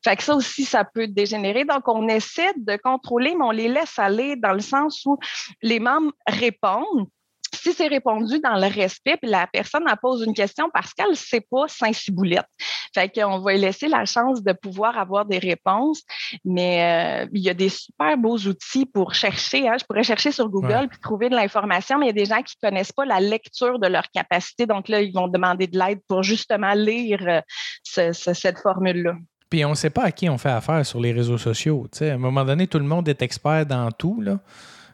fait 0.03 0.15
que 0.15 0.23
ça 0.23 0.35
aussi, 0.35 0.65
ça 0.65 0.83
peut 0.83 1.07
dégénérer. 1.07 1.63
Donc, 1.63 1.87
on 1.87 2.07
essaie 2.07 2.51
de 2.57 2.75
contrôler, 2.77 3.35
mais 3.37 3.45
on 3.45 3.51
les 3.51 3.67
laisse 3.67 3.97
aller 3.99 4.35
dans 4.35 4.53
le 4.53 4.59
sens 4.59 4.80
où 5.05 5.17
les 5.61 5.79
membres 5.79 6.11
répondent 6.27 7.07
si 7.53 7.73
c'est 7.73 7.87
répondu 7.87 8.39
dans 8.39 8.55
le 8.55 8.67
respect, 8.67 9.17
puis 9.17 9.29
la 9.29 9.45
personne 9.45 9.83
elle 9.89 9.97
pose 9.97 10.23
une 10.25 10.33
question 10.33 10.69
parce 10.73 10.93
qu'elle 10.93 11.11
ne 11.11 11.15
sait 11.15 11.41
pas 11.41 11.67
Saint-Ciboulette. 11.67 12.47
Fait 12.93 13.09
qu'on 13.09 13.39
va 13.39 13.53
lui 13.53 13.59
laisser 13.59 13.87
la 13.87 14.05
chance 14.05 14.41
de 14.41 14.53
pouvoir 14.53 14.97
avoir 14.97 15.25
des 15.25 15.37
réponses, 15.37 16.01
mais 16.43 17.23
euh, 17.23 17.29
il 17.33 17.41
y 17.41 17.49
a 17.49 17.53
des 17.53 17.69
super 17.69 18.17
beaux 18.17 18.37
outils 18.37 18.85
pour 18.85 19.13
chercher. 19.13 19.67
Hein. 19.67 19.75
Je 19.79 19.85
pourrais 19.85 20.03
chercher 20.03 20.31
sur 20.31 20.49
Google 20.49 20.87
puis 20.89 20.99
trouver 20.99 21.29
de 21.29 21.35
l'information, 21.35 21.99
mais 21.99 22.05
il 22.05 22.09
y 22.09 22.21
a 22.21 22.23
des 22.23 22.25
gens 22.25 22.41
qui 22.41 22.55
ne 22.61 22.69
connaissent 22.69 22.91
pas 22.91 23.05
la 23.05 23.19
lecture 23.19 23.79
de 23.79 23.87
leur 23.87 24.09
capacité. 24.11 24.65
Donc 24.65 24.87
là, 24.87 25.01
ils 25.01 25.13
vont 25.13 25.27
demander 25.27 25.67
de 25.67 25.77
l'aide 25.77 25.99
pour 26.07 26.23
justement 26.23 26.73
lire 26.73 27.19
euh, 27.27 28.11
cette 28.13 28.59
formule-là. 28.59 29.15
Puis 29.51 29.65
on 29.65 29.71
ne 29.71 29.75
sait 29.75 29.89
pas 29.89 30.05
à 30.05 30.11
qui 30.11 30.29
on 30.29 30.37
fait 30.37 30.49
affaire 30.49 30.83
sur 30.85 31.01
les 31.01 31.11
réseaux 31.11 31.37
sociaux. 31.37 31.85
À 31.99 32.05
un 32.05 32.17
moment 32.17 32.45
donné, 32.45 32.67
tout 32.67 32.79
le 32.79 32.85
monde 32.85 33.07
est 33.09 33.21
expert 33.21 33.65
dans 33.65 33.91
tout. 33.91 34.21
Là. 34.21 34.39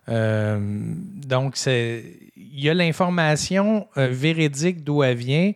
Euh, 0.09 0.57
donc, 0.59 1.55
il 1.67 2.59
y 2.59 2.67
a 2.67 2.73
l'information 2.73 3.87
euh, 3.97 4.07
véridique 4.07 4.83
d'où 4.83 5.03
elle 5.03 5.15
vient. 5.15 5.51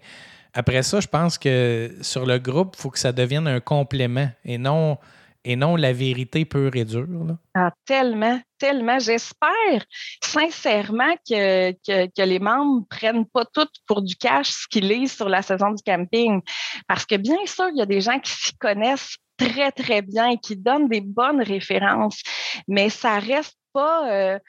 Après 0.54 0.84
ça, 0.84 1.00
je 1.00 1.08
pense 1.08 1.40
que 1.40 1.96
sur 2.02 2.28
le 2.28 2.38
groupe, 2.38 2.76
il 2.78 2.82
faut 2.82 2.90
que 2.92 3.00
ça 3.00 3.12
devienne 3.12 3.48
un 3.48 3.60
complément 3.60 4.30
et 4.46 4.60
non, 4.60 5.00
et 5.44 5.56
non 5.56 5.76
la 5.76 5.94
vérité 5.94 6.46
pure 6.46 6.76
et 6.76 6.86
dure. 6.86 7.08
Ah, 7.56 7.72
tellement, 7.86 8.40
tellement. 8.58 9.00
J'espère 9.00 9.86
sincèrement 10.24 11.16
que, 11.28 11.74
les 12.24 12.40
membres 12.40 12.82
ne 12.82 12.86
prennent 12.86 13.26
pas 13.26 13.46
tout 13.46 13.68
pour 13.88 14.02
du 14.02 14.16
cash 14.16 14.50
ce 14.50 14.68
qu'ils 14.68 14.88
lisent 14.88 15.16
sur 15.16 15.30
la 15.30 15.42
saison 15.42 15.72
du 15.72 15.84
camping. 15.84 16.42
Parce 16.88 17.06
que 17.06 17.16
bien 17.16 17.46
sûr, 17.46 17.70
il 17.70 17.78
y 17.78 17.82
a 17.82 17.86
des 17.86 18.02
gens 18.02 18.20
qui 18.20 18.32
s'y 18.32 18.58
connaissent 18.58 19.18
très, 19.38 19.72
très 19.72 20.02
bien 20.02 20.30
et 20.30 20.38
qui 20.38 20.56
donnent 20.56 20.88
des 20.88 21.02
bonnes 21.02 21.42
références, 21.42 22.22
mais 22.68 22.90
ça 22.90 23.18
reste 23.18 23.58
pas, 23.74 24.12
euh, 24.12 24.40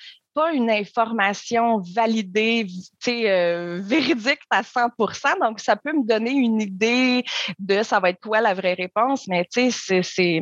une 0.54 0.70
information 0.70 1.82
validée, 1.94 2.66
euh, 3.08 3.80
véridique 3.82 4.40
à 4.50 4.62
100% 4.62 5.38
Donc, 5.40 5.61
ça 5.61 5.76
peut 5.76 5.92
me 5.92 6.06
donner 6.06 6.30
une 6.30 6.61
idée 6.61 7.22
de 7.58 7.82
ça 7.82 8.00
va 8.00 8.11
être 8.11 8.20
quoi 8.20 8.40
la 8.40 8.54
vraie 8.54 8.75
réponse, 8.75 9.28
mais 9.28 9.46
c'est 9.50 10.40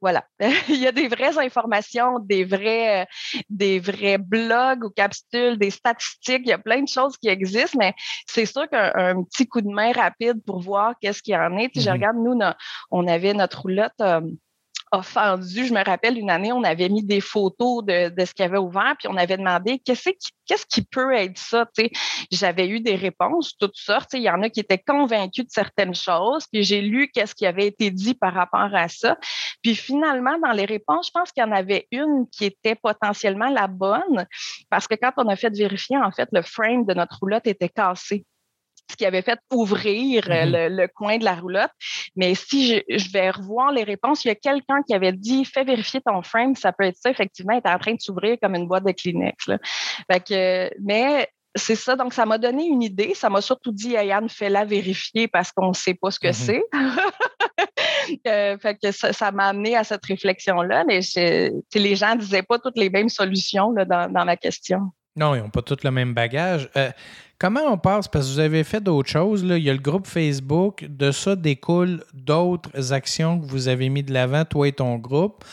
voilà. 0.00 0.24
il 0.68 0.76
y 0.76 0.86
a 0.86 0.92
des 0.92 1.08
vraies 1.08 1.38
informations, 1.38 2.18
des 2.20 2.44
vrais, 2.44 3.02
euh, 3.02 3.04
des 3.48 3.78
vrais 3.80 4.18
blogs 4.18 4.84
ou 4.84 4.90
capsules, 4.90 5.58
des 5.58 5.70
statistiques. 5.70 6.42
Il 6.44 6.48
y 6.48 6.52
a 6.52 6.58
plein 6.58 6.82
de 6.82 6.88
choses 6.88 7.16
qui 7.16 7.28
existent, 7.28 7.78
mais 7.78 7.94
c'est 8.26 8.46
sûr 8.46 8.68
qu'un 8.68 9.22
petit 9.24 9.46
coup 9.46 9.60
de 9.60 9.68
main 9.68 9.92
rapide 9.92 10.42
pour 10.46 10.60
voir 10.60 10.94
qu'est-ce 11.00 11.22
qu'il 11.22 11.34
y 11.34 11.36
en 11.36 11.56
est. 11.58 11.70
Je 11.74 11.80
mm-hmm. 11.80 11.92
regarde, 11.92 12.16
nous, 12.16 12.38
on 12.90 13.06
avait 13.06 13.34
notre 13.34 13.62
roulotte. 13.62 14.00
Euh, 14.94 14.98
offendu. 14.98 15.66
Je 15.66 15.72
me 15.72 15.84
rappelle 15.84 16.18
une 16.18 16.30
année, 16.30 16.52
on 16.52 16.62
avait 16.62 16.88
mis 16.88 17.02
des 17.02 17.20
photos 17.20 17.84
de, 17.84 18.08
de 18.08 18.24
ce 18.24 18.32
qu'il 18.34 18.44
avait 18.44 18.58
ouvert, 18.58 18.94
puis 18.98 19.08
on 19.08 19.16
avait 19.16 19.36
demandé 19.36 19.80
qu'est-ce 19.84 20.10
qui, 20.10 20.54
qui 20.70 20.82
peut 20.82 21.14
être 21.14 21.38
ça. 21.38 21.66
J'avais 22.30 22.68
eu 22.68 22.80
des 22.80 22.96
réponses, 22.96 23.56
toutes 23.58 23.76
sortes. 23.76 24.12
Il 24.14 24.22
y 24.22 24.30
en 24.30 24.42
a 24.42 24.48
qui 24.48 24.60
étaient 24.60 24.78
convaincus 24.78 25.46
de 25.46 25.50
certaines 25.50 25.94
choses, 25.94 26.46
puis 26.52 26.64
j'ai 26.64 26.80
lu 26.80 27.10
qu'est-ce 27.12 27.34
qui 27.34 27.46
avait 27.46 27.66
été 27.66 27.90
dit 27.90 28.14
par 28.14 28.34
rapport 28.34 28.74
à 28.74 28.88
ça. 28.88 29.16
Puis 29.62 29.74
finalement, 29.74 30.38
dans 30.38 30.52
les 30.52 30.64
réponses, 30.64 31.08
je 31.08 31.12
pense 31.12 31.32
qu'il 31.32 31.42
y 31.42 31.46
en 31.46 31.52
avait 31.52 31.86
une 31.90 32.26
qui 32.30 32.46
était 32.46 32.74
potentiellement 32.74 33.50
la 33.50 33.66
bonne, 33.66 34.26
parce 34.70 34.86
que 34.86 34.94
quand 34.94 35.12
on 35.16 35.28
a 35.28 35.36
fait 35.36 35.54
vérifier, 35.54 35.96
en 35.96 36.10
fait, 36.10 36.28
le 36.32 36.42
frame 36.42 36.84
de 36.84 36.94
notre 36.94 37.18
roulotte 37.20 37.46
était 37.46 37.68
cassé 37.68 38.24
ce 38.90 38.96
qui 38.96 39.06
avait 39.06 39.22
fait 39.22 39.38
ouvrir 39.52 40.24
euh, 40.28 40.44
mm-hmm. 40.44 40.68
le, 40.68 40.88
coin 40.88 41.18
de 41.18 41.24
la 41.24 41.34
roulotte. 41.34 41.70
Mais 42.16 42.34
si 42.34 42.82
je, 42.88 43.12
vais 43.12 43.30
revoir 43.30 43.72
les 43.72 43.84
réponses, 43.84 44.24
il 44.24 44.28
y 44.28 44.30
a 44.30 44.34
quelqu'un 44.34 44.82
qui 44.86 44.94
avait 44.94 45.12
dit 45.12 45.44
fais 45.44 45.64
vérifier 45.64 46.00
ton 46.00 46.22
frame, 46.22 46.54
ça 46.56 46.72
peut 46.72 46.84
être 46.84 46.96
ça, 46.96 47.10
effectivement, 47.10 47.52
il 47.52 47.58
est 47.58 47.72
en 47.72 47.78
train 47.78 47.94
de 47.94 48.00
s'ouvrir 48.00 48.36
comme 48.42 48.54
une 48.54 48.66
boîte 48.66 48.84
de 48.84 48.92
Kleenex. 48.92 49.46
Là. 49.46 49.58
Fait 50.10 50.24
que, 50.24 50.70
mais 50.82 51.28
c'est 51.54 51.74
ça, 51.74 51.96
donc 51.96 52.14
ça 52.14 52.26
m'a 52.26 52.38
donné 52.38 52.66
une 52.66 52.82
idée. 52.82 53.14
Ça 53.14 53.30
m'a 53.30 53.40
surtout 53.40 53.72
dit, 53.72 53.90
Yann, 53.90 54.28
fais-la 54.28 54.64
vérifier 54.64 55.28
parce 55.28 55.52
qu'on 55.52 55.68
ne 55.68 55.74
sait 55.74 55.94
pas 55.94 56.10
ce 56.10 56.18
que 56.18 56.28
mm-hmm. 56.28 56.32
c'est. 56.32 56.62
Euh, 58.26 58.56
fait 58.58 58.78
que 58.82 58.90
ça 58.90 59.32
m'a 59.32 59.48
amené 59.48 59.76
à 59.76 59.84
cette 59.84 60.04
réflexion-là, 60.06 60.84
mais 60.84 61.00
les 61.74 61.96
gens 61.96 62.14
ne 62.14 62.20
disaient 62.20 62.42
pas 62.42 62.58
toutes 62.58 62.78
les 62.78 62.88
mêmes 62.88 63.10
solutions 63.10 63.70
là, 63.72 63.84
dans, 63.84 64.10
dans, 64.10 64.24
ma 64.24 64.36
question. 64.36 64.92
Non, 65.18 65.34
ils 65.34 65.42
n'ont 65.42 65.50
pas 65.50 65.62
tous 65.62 65.82
le 65.82 65.90
même 65.90 66.14
bagage. 66.14 66.68
Euh, 66.76 66.90
Comment 67.40 67.60
on 67.70 67.78
passe? 67.78 68.08
Parce 68.08 68.26
que 68.26 68.32
vous 68.32 68.38
avez 68.40 68.64
fait 68.64 68.80
d'autres 68.80 69.08
choses. 69.08 69.42
Il 69.42 69.58
y 69.58 69.70
a 69.70 69.72
le 69.72 69.78
groupe 69.78 70.08
Facebook. 70.08 70.84
De 70.88 71.12
ça 71.12 71.36
découlent 71.36 72.02
d'autres 72.12 72.92
actions 72.92 73.38
que 73.38 73.46
vous 73.46 73.68
avez 73.68 73.88
mis 73.88 74.02
de 74.02 74.12
l'avant, 74.12 74.44
toi 74.44 74.66
et 74.66 74.72
ton 74.72 74.96
groupe. 74.96 75.44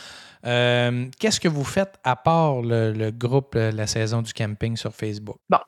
Euh, 0.47 1.05
qu'est-ce 1.19 1.39
que 1.39 1.47
vous 1.47 1.63
faites 1.63 1.93
à 2.03 2.15
part 2.15 2.61
le, 2.63 3.11
groupe 3.11 3.55
euh, 3.55 3.71
La 3.71 3.85
saison 3.85 4.23
du 4.23 4.33
camping 4.33 4.75
sur 4.75 4.93
Facebook? 4.95 5.37
Bon, 5.47 5.59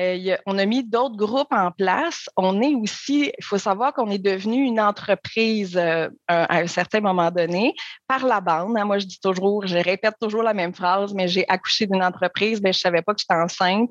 euh, 0.00 0.36
on 0.46 0.58
a 0.58 0.66
mis 0.66 0.84
d'autres 0.84 1.16
groupes 1.16 1.52
en 1.52 1.70
place. 1.70 2.28
On 2.36 2.60
est 2.62 2.74
aussi, 2.74 3.32
il 3.36 3.44
faut 3.44 3.58
savoir 3.58 3.92
qu'on 3.92 4.10
est 4.10 4.18
devenu 4.18 4.64
une 4.64 4.80
entreprise 4.80 5.76
à 5.76 6.08
un 6.28 6.66
certain 6.66 7.00
moment 7.00 7.30
donné 7.30 7.74
par 8.06 8.26
la 8.26 8.40
bande. 8.40 8.76
Hein. 8.76 8.84
Moi, 8.84 8.98
je 8.98 9.06
dis 9.06 9.20
toujours, 9.20 9.66
je 9.66 9.76
répète 9.76 10.14
toujours 10.20 10.42
la 10.42 10.54
même 10.54 10.74
phrase, 10.74 11.12
mais 11.14 11.28
j'ai 11.28 11.44
accouché 11.48 11.86
d'une 11.86 12.02
entreprise, 12.02 12.60
mais 12.62 12.72
je 12.72 12.78
ne 12.78 12.82
savais 12.82 13.02
pas 13.02 13.14
que 13.14 13.20
j'étais 13.20 13.40
enceinte 13.40 13.90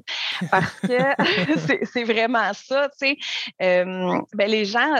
parce 0.49 0.73
que 0.81 0.97
c'est 1.91 2.03
vraiment 2.03 2.53
ça. 2.53 2.89
Tu 3.01 3.17
sais, 3.59 3.85
ben, 3.85 4.47
les 4.47 4.65
gens, 4.65 4.95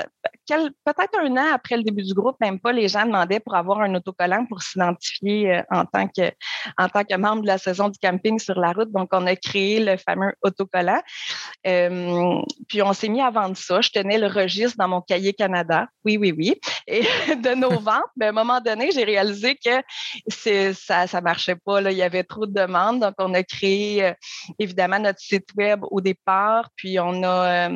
peut-être 0.48 1.20
un 1.20 1.32
an 1.38 1.54
après 1.54 1.78
le 1.78 1.84
début 1.84 2.04
du 2.04 2.14
groupe, 2.14 2.38
même 2.40 2.60
pas, 2.60 2.72
les 2.72 2.88
gens 2.88 3.06
demandaient 3.06 3.40
pour 3.40 3.56
avoir 3.56 3.82
un 3.82 3.94
autocollant 3.96 4.46
pour 4.46 4.62
s'identifier 4.62 5.56
euh, 5.58 5.62
en 5.72 5.86
tant 5.86 6.08
que 6.08 7.18
membre 7.18 7.42
de 7.42 7.48
la 7.48 7.58
saison 7.58 7.90
du 7.90 8.00
camping 8.00 8.40
sur 8.40 8.60
la 8.60 8.72
route. 8.72 8.92
Donc, 8.92 9.10
on 9.12 9.26
a 9.28 9.36
créé 9.36 9.84
le 9.84 9.98
fameux 9.98 10.34
autocollant. 10.42 11.02
Euh, 11.66 12.42
puis, 12.68 12.82
on 12.82 12.94
s'est 12.94 13.10
mis 13.10 13.22
à 13.22 13.30
vendre 13.30 13.58
ça. 13.58 13.82
Je 13.82 13.90
tenais 13.90 14.18
le 14.18 14.28
registre 14.28 14.78
dans 14.78 14.88
mon 14.88 15.02
cahier 15.02 15.34
Canada. 15.34 15.88
Oui, 16.06 16.18
oui, 16.18 16.34
oui. 16.36 16.60
Et 16.88 17.02
de 17.36 17.56
nos 17.56 17.80
ventes, 17.80 18.04
mais 18.16 18.28
à 18.28 18.30
un 18.30 18.34
moment 18.34 18.62
donné, 18.62 18.92
j'ai 18.92 19.04
réalisé 19.04 19.56
que 19.56 19.82
ça 20.30 21.06
ne 21.06 21.22
marchait 21.22 21.56
pas. 21.56 21.82
Il 21.82 21.98
y 21.98 22.04
avait 22.04 22.24
trop 22.24 22.46
de 22.46 22.54
demandes. 22.54 23.02
Donc, 23.02 23.16
on 23.18 23.34
a 23.34 23.44
créé 23.44 24.06
euh, 24.06 24.14
évidemment 24.60 25.00
notre 25.00 25.20
site 25.20 25.50
web 25.58 25.82
au 25.84 26.02
départ. 26.02 26.70
Puis, 26.76 27.00
on 27.00 27.24
a 27.24 27.70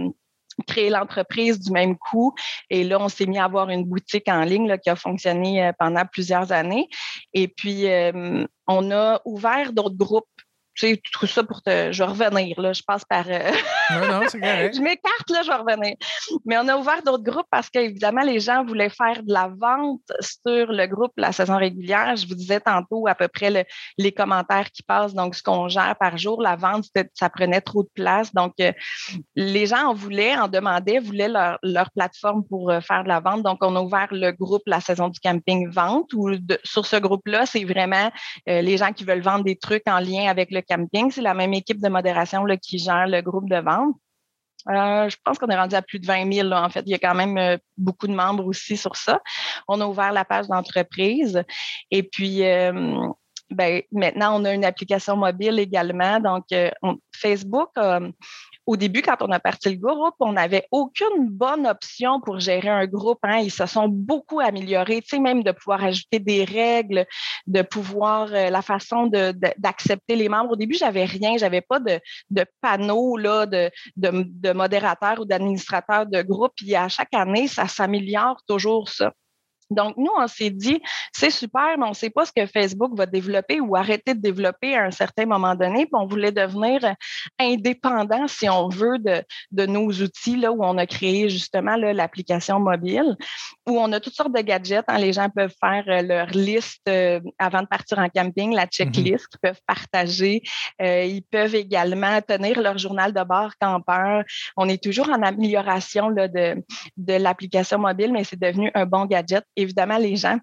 créer 0.62 0.89
l'entreprise 0.89 1.60
du 1.60 1.71
même 1.71 1.97
coup. 1.97 2.34
Et 2.69 2.84
là, 2.84 3.00
on 3.00 3.10
s'est 3.10 3.26
mis 3.26 3.38
à 3.38 3.45
avoir 3.45 3.69
une 3.69 3.86
boutique 3.86 4.28
en 4.28 4.43
ligne 4.43 4.78
qui 4.78 4.89
a 4.89 4.95
fonctionné 4.95 5.65
euh, 5.65 5.71
pendant 5.78 6.06
plusieurs 6.06 6.52
années. 6.52 6.88
Et 7.34 7.47
puis, 7.47 7.88
euh, 7.88 8.45
on 8.67 8.91
a 8.91 9.21
ouvert 9.26 9.74
d'autres 9.74 9.97
groupes 9.97 10.26
tu 10.73 10.88
sais, 10.88 11.01
tout 11.12 11.27
ça 11.27 11.43
pour 11.43 11.62
te. 11.62 11.91
Je 11.91 12.03
vais 12.03 12.10
revenir, 12.10 12.60
là. 12.60 12.71
Je 12.71 12.81
passe 12.81 13.03
par. 13.03 13.25
Euh, 13.27 13.51
non, 13.91 14.07
non, 14.07 14.21
c'est 14.27 14.39
correct. 14.39 14.75
je 14.75 14.81
m'écarte, 14.81 15.29
là, 15.29 15.41
je 15.43 15.49
vais 15.49 15.55
revenir. 15.55 15.95
Mais 16.45 16.57
on 16.57 16.67
a 16.67 16.77
ouvert 16.77 17.01
d'autres 17.03 17.23
groupes 17.23 17.47
parce 17.51 17.69
qu'évidemment, 17.69 18.21
les 18.21 18.39
gens 18.39 18.63
voulaient 18.63 18.89
faire 18.89 19.21
de 19.21 19.34
la 19.34 19.49
vente 19.49 20.01
sur 20.21 20.71
le 20.71 20.86
groupe 20.86 21.12
la 21.17 21.31
saison 21.34 21.57
régulière. 21.57 22.15
Je 22.15 22.25
vous 22.25 22.36
disais 22.36 22.62
tantôt 22.62 23.07
à 23.07 23.15
peu 23.15 23.27
près 23.27 23.65
les 23.97 24.12
commentaires 24.13 24.71
qui 24.71 24.84
passent, 24.84 25.13
donc 25.13 25.36
ce 25.36 25.43
qu'on 25.43 25.67
gère 25.67 25.95
par 25.99 26.17
jour. 26.17 26.41
La 26.41 26.55
vente, 26.55 26.86
ça 27.15 27.29
prenait 27.29 27.62
trop 27.62 27.84
de 27.84 27.89
place. 27.93 28.34
Donc, 28.34 28.53
euh, 28.62 28.71
les 29.36 29.65
gens 29.65 29.89
en 29.89 29.93
voulaient, 29.93 30.38
en 30.38 30.47
demandaient, 30.47 30.99
voulaient 30.99 31.27
leur, 31.27 31.60
leur 31.63 31.91
plateforme 31.91 32.45
pour 32.47 32.71
euh, 32.71 32.79
faire 32.79 33.03
de 33.03 33.10
la 33.10 33.19
vente. 33.19 33.43
Donc, 33.43 33.57
on 33.62 33.75
a 33.75 33.81
ouvert 33.81 34.07
le 34.12 34.31
groupe 34.31 34.63
La 34.67 34.79
saison 34.79 35.10
du 35.10 35.19
camping 35.19 35.69
vente 35.69 36.13
où 36.13 36.29
sur 36.63 36.86
ce 36.86 36.95
groupe-là, 36.95 37.45
c'est 37.45 37.65
vraiment 37.65 38.10
les 38.47 38.77
gens 38.77 38.93
qui 38.93 39.03
veulent 39.03 39.21
vendre 39.21 39.43
des 39.43 39.57
trucs 39.57 39.88
en 39.88 39.99
lien 39.99 40.29
avec 40.29 40.49
le 40.51 40.61
camping. 40.62 41.12
C'est 41.12 41.21
la 41.21 41.34
même 41.34 41.54
équipe 41.54 41.82
de 41.82 41.89
modération 41.89 42.45
qui 42.62 42.78
gère 42.78 43.08
le 43.08 43.21
groupe 43.21 43.50
de 43.50 43.58
vente. 43.58 43.95
Euh, 44.69 45.10
je 45.10 45.17
pense 45.24 45.39
qu'on 45.39 45.47
est 45.47 45.58
rendu 45.58 45.76
à 45.76 45.82
plus 45.82 46.00
de 46.00 46.06
20 46.06 46.32
000. 46.32 46.52
en 46.52 46.69
fait, 46.69 46.84
il 46.86 46.91
y 46.91 46.95
a 46.95 47.00
quand 47.00 47.15
même 47.15 47.38
euh, 47.38 47.58
beaucoup 47.78 48.08
de 48.08 48.13
membres 48.13 48.45
aussi 48.45 48.78
sur 48.78 48.95
ça. 48.95 49.19
On 49.67 49.82
a 49.82 49.86
ouvert 49.86 50.12
la 50.12 50.26
page 50.26 50.47
d'entreprise. 50.47 51.43
Et 51.89 52.04
puis, 52.04 52.45
euh, 52.45 53.08
ben, 53.50 53.82
maintenant, 53.91 54.39
on 54.39 54.45
a 54.45 54.54
une 54.54 54.65
application 54.65 55.17
mobile 55.17 55.60
également. 55.60 56.19
Donc, 56.19 56.45
Facebook 57.13 57.69
au 58.65 58.78
début, 58.78 59.02
quand 59.02 59.17
on 59.21 59.32
a 59.32 59.39
parti 59.39 59.69
le 59.69 59.78
groupe, 59.78 60.15
on 60.19 60.34
n'avait 60.34 60.67
aucune 60.71 61.30
bonne 61.30 61.67
option 61.67 62.21
pour 62.21 62.39
gérer 62.39 62.69
un 62.69 62.86
groupe. 62.86 63.19
Hein. 63.24 63.39
Ils 63.39 63.52
se 63.52 63.65
sont 63.65 63.88
beaucoup 63.88 64.39
améliorés, 64.39 65.02
tu 65.02 65.19
même 65.19 65.43
de 65.43 65.52
pouvoir 65.52 65.84
ajouter 65.84 66.19
des 66.19 66.43
règles, 66.43 67.06
de 67.47 67.62
pouvoir 67.62 68.30
euh, 68.34 68.50
la 68.50 68.62
façon 68.62 69.08
d'accepter 69.08 70.15
les 70.15 70.30
membres. 70.30 70.52
Au 70.52 70.56
début, 70.56 70.76
j'avais 70.76 71.06
rien, 71.06 71.38
j'avais 71.38 71.62
pas 71.62 71.80
de, 71.80 72.00
de 72.30 72.45
panneau 72.62 73.17
là, 73.17 73.45
de, 73.45 73.71
de, 73.95 74.26
de 74.28 74.52
modérateur 74.54 75.19
ou 75.19 75.26
d'administrateur 75.26 76.06
de 76.06 76.21
groupe. 76.21 76.54
Puis 76.56 76.76
à 76.76 76.88
chaque 76.88 77.13
année, 77.13 77.47
ça 77.47 77.67
s'améliore 77.67 78.41
toujours 78.47 78.89
ça. 78.89 79.12
Donc, 79.71 79.95
nous, 79.97 80.12
on 80.17 80.27
s'est 80.27 80.49
dit, 80.49 80.81
c'est 81.13 81.31
super, 81.31 81.77
mais 81.77 81.86
on 81.86 81.89
ne 81.89 81.95
sait 81.95 82.10
pas 82.10 82.25
ce 82.25 82.31
que 82.31 82.45
Facebook 82.45 82.95
va 82.95 83.05
développer 83.05 83.60
ou 83.60 83.75
arrêter 83.75 84.13
de 84.13 84.21
développer 84.21 84.75
à 84.75 84.84
un 84.84 84.91
certain 84.91 85.25
moment 85.25 85.55
donné. 85.55 85.86
Puis 85.86 85.93
on 85.93 86.05
voulait 86.05 86.31
devenir 86.31 86.95
indépendant, 87.39 88.27
si 88.27 88.49
on 88.49 88.69
veut, 88.69 88.99
de, 88.99 89.23
de 89.51 89.65
nos 89.65 89.89
outils, 89.89 90.38
là, 90.38 90.51
où 90.51 90.63
on 90.63 90.77
a 90.77 90.86
créé 90.86 91.29
justement 91.29 91.75
l'application 91.75 92.60
mobile, 92.60 93.15
où 93.67 93.79
on 93.79 93.91
a 93.91 93.99
toutes 93.99 94.15
sortes 94.15 94.36
de 94.36 94.41
gadgets. 94.41 94.86
Hein. 94.88 94.97
les 94.97 95.13
gens 95.13 95.29
peuvent 95.29 95.53
faire 95.60 95.84
euh, 95.88 96.01
leur 96.01 96.27
liste 96.27 96.81
euh, 96.89 97.19
avant 97.39 97.62
de 97.62 97.67
partir 97.67 97.99
en 97.99 98.10
camping, 98.10 98.53
la 98.53 98.65
checklist, 98.65 99.27
ils 99.34 99.39
peuvent 99.41 99.62
partager. 99.65 100.41
Euh, 100.81 101.03
ils 101.05 101.23
peuvent 101.23 101.55
également 101.55 102.21
tenir 102.21 102.62
leur 102.62 102.77
journal 102.77 103.13
de 103.13 103.23
bord 103.23 103.51
campeur. 103.60 104.23
On 104.57 104.67
est 104.67 104.81
toujours 104.81 105.10
en 105.10 105.21
amélioration 105.21 106.10
là, 106.10 106.27
de, 106.27 106.63
de 106.97 107.13
l'application 107.13 107.79
mobile, 107.79 108.12
mais 108.12 108.23
c'est 108.23 108.39
devenu 108.39 108.71
un 108.73 108.86
bon 108.86 109.05
gadget 109.05 109.43
évidemment, 109.62 109.97
les 109.97 110.15
gens 110.15 110.38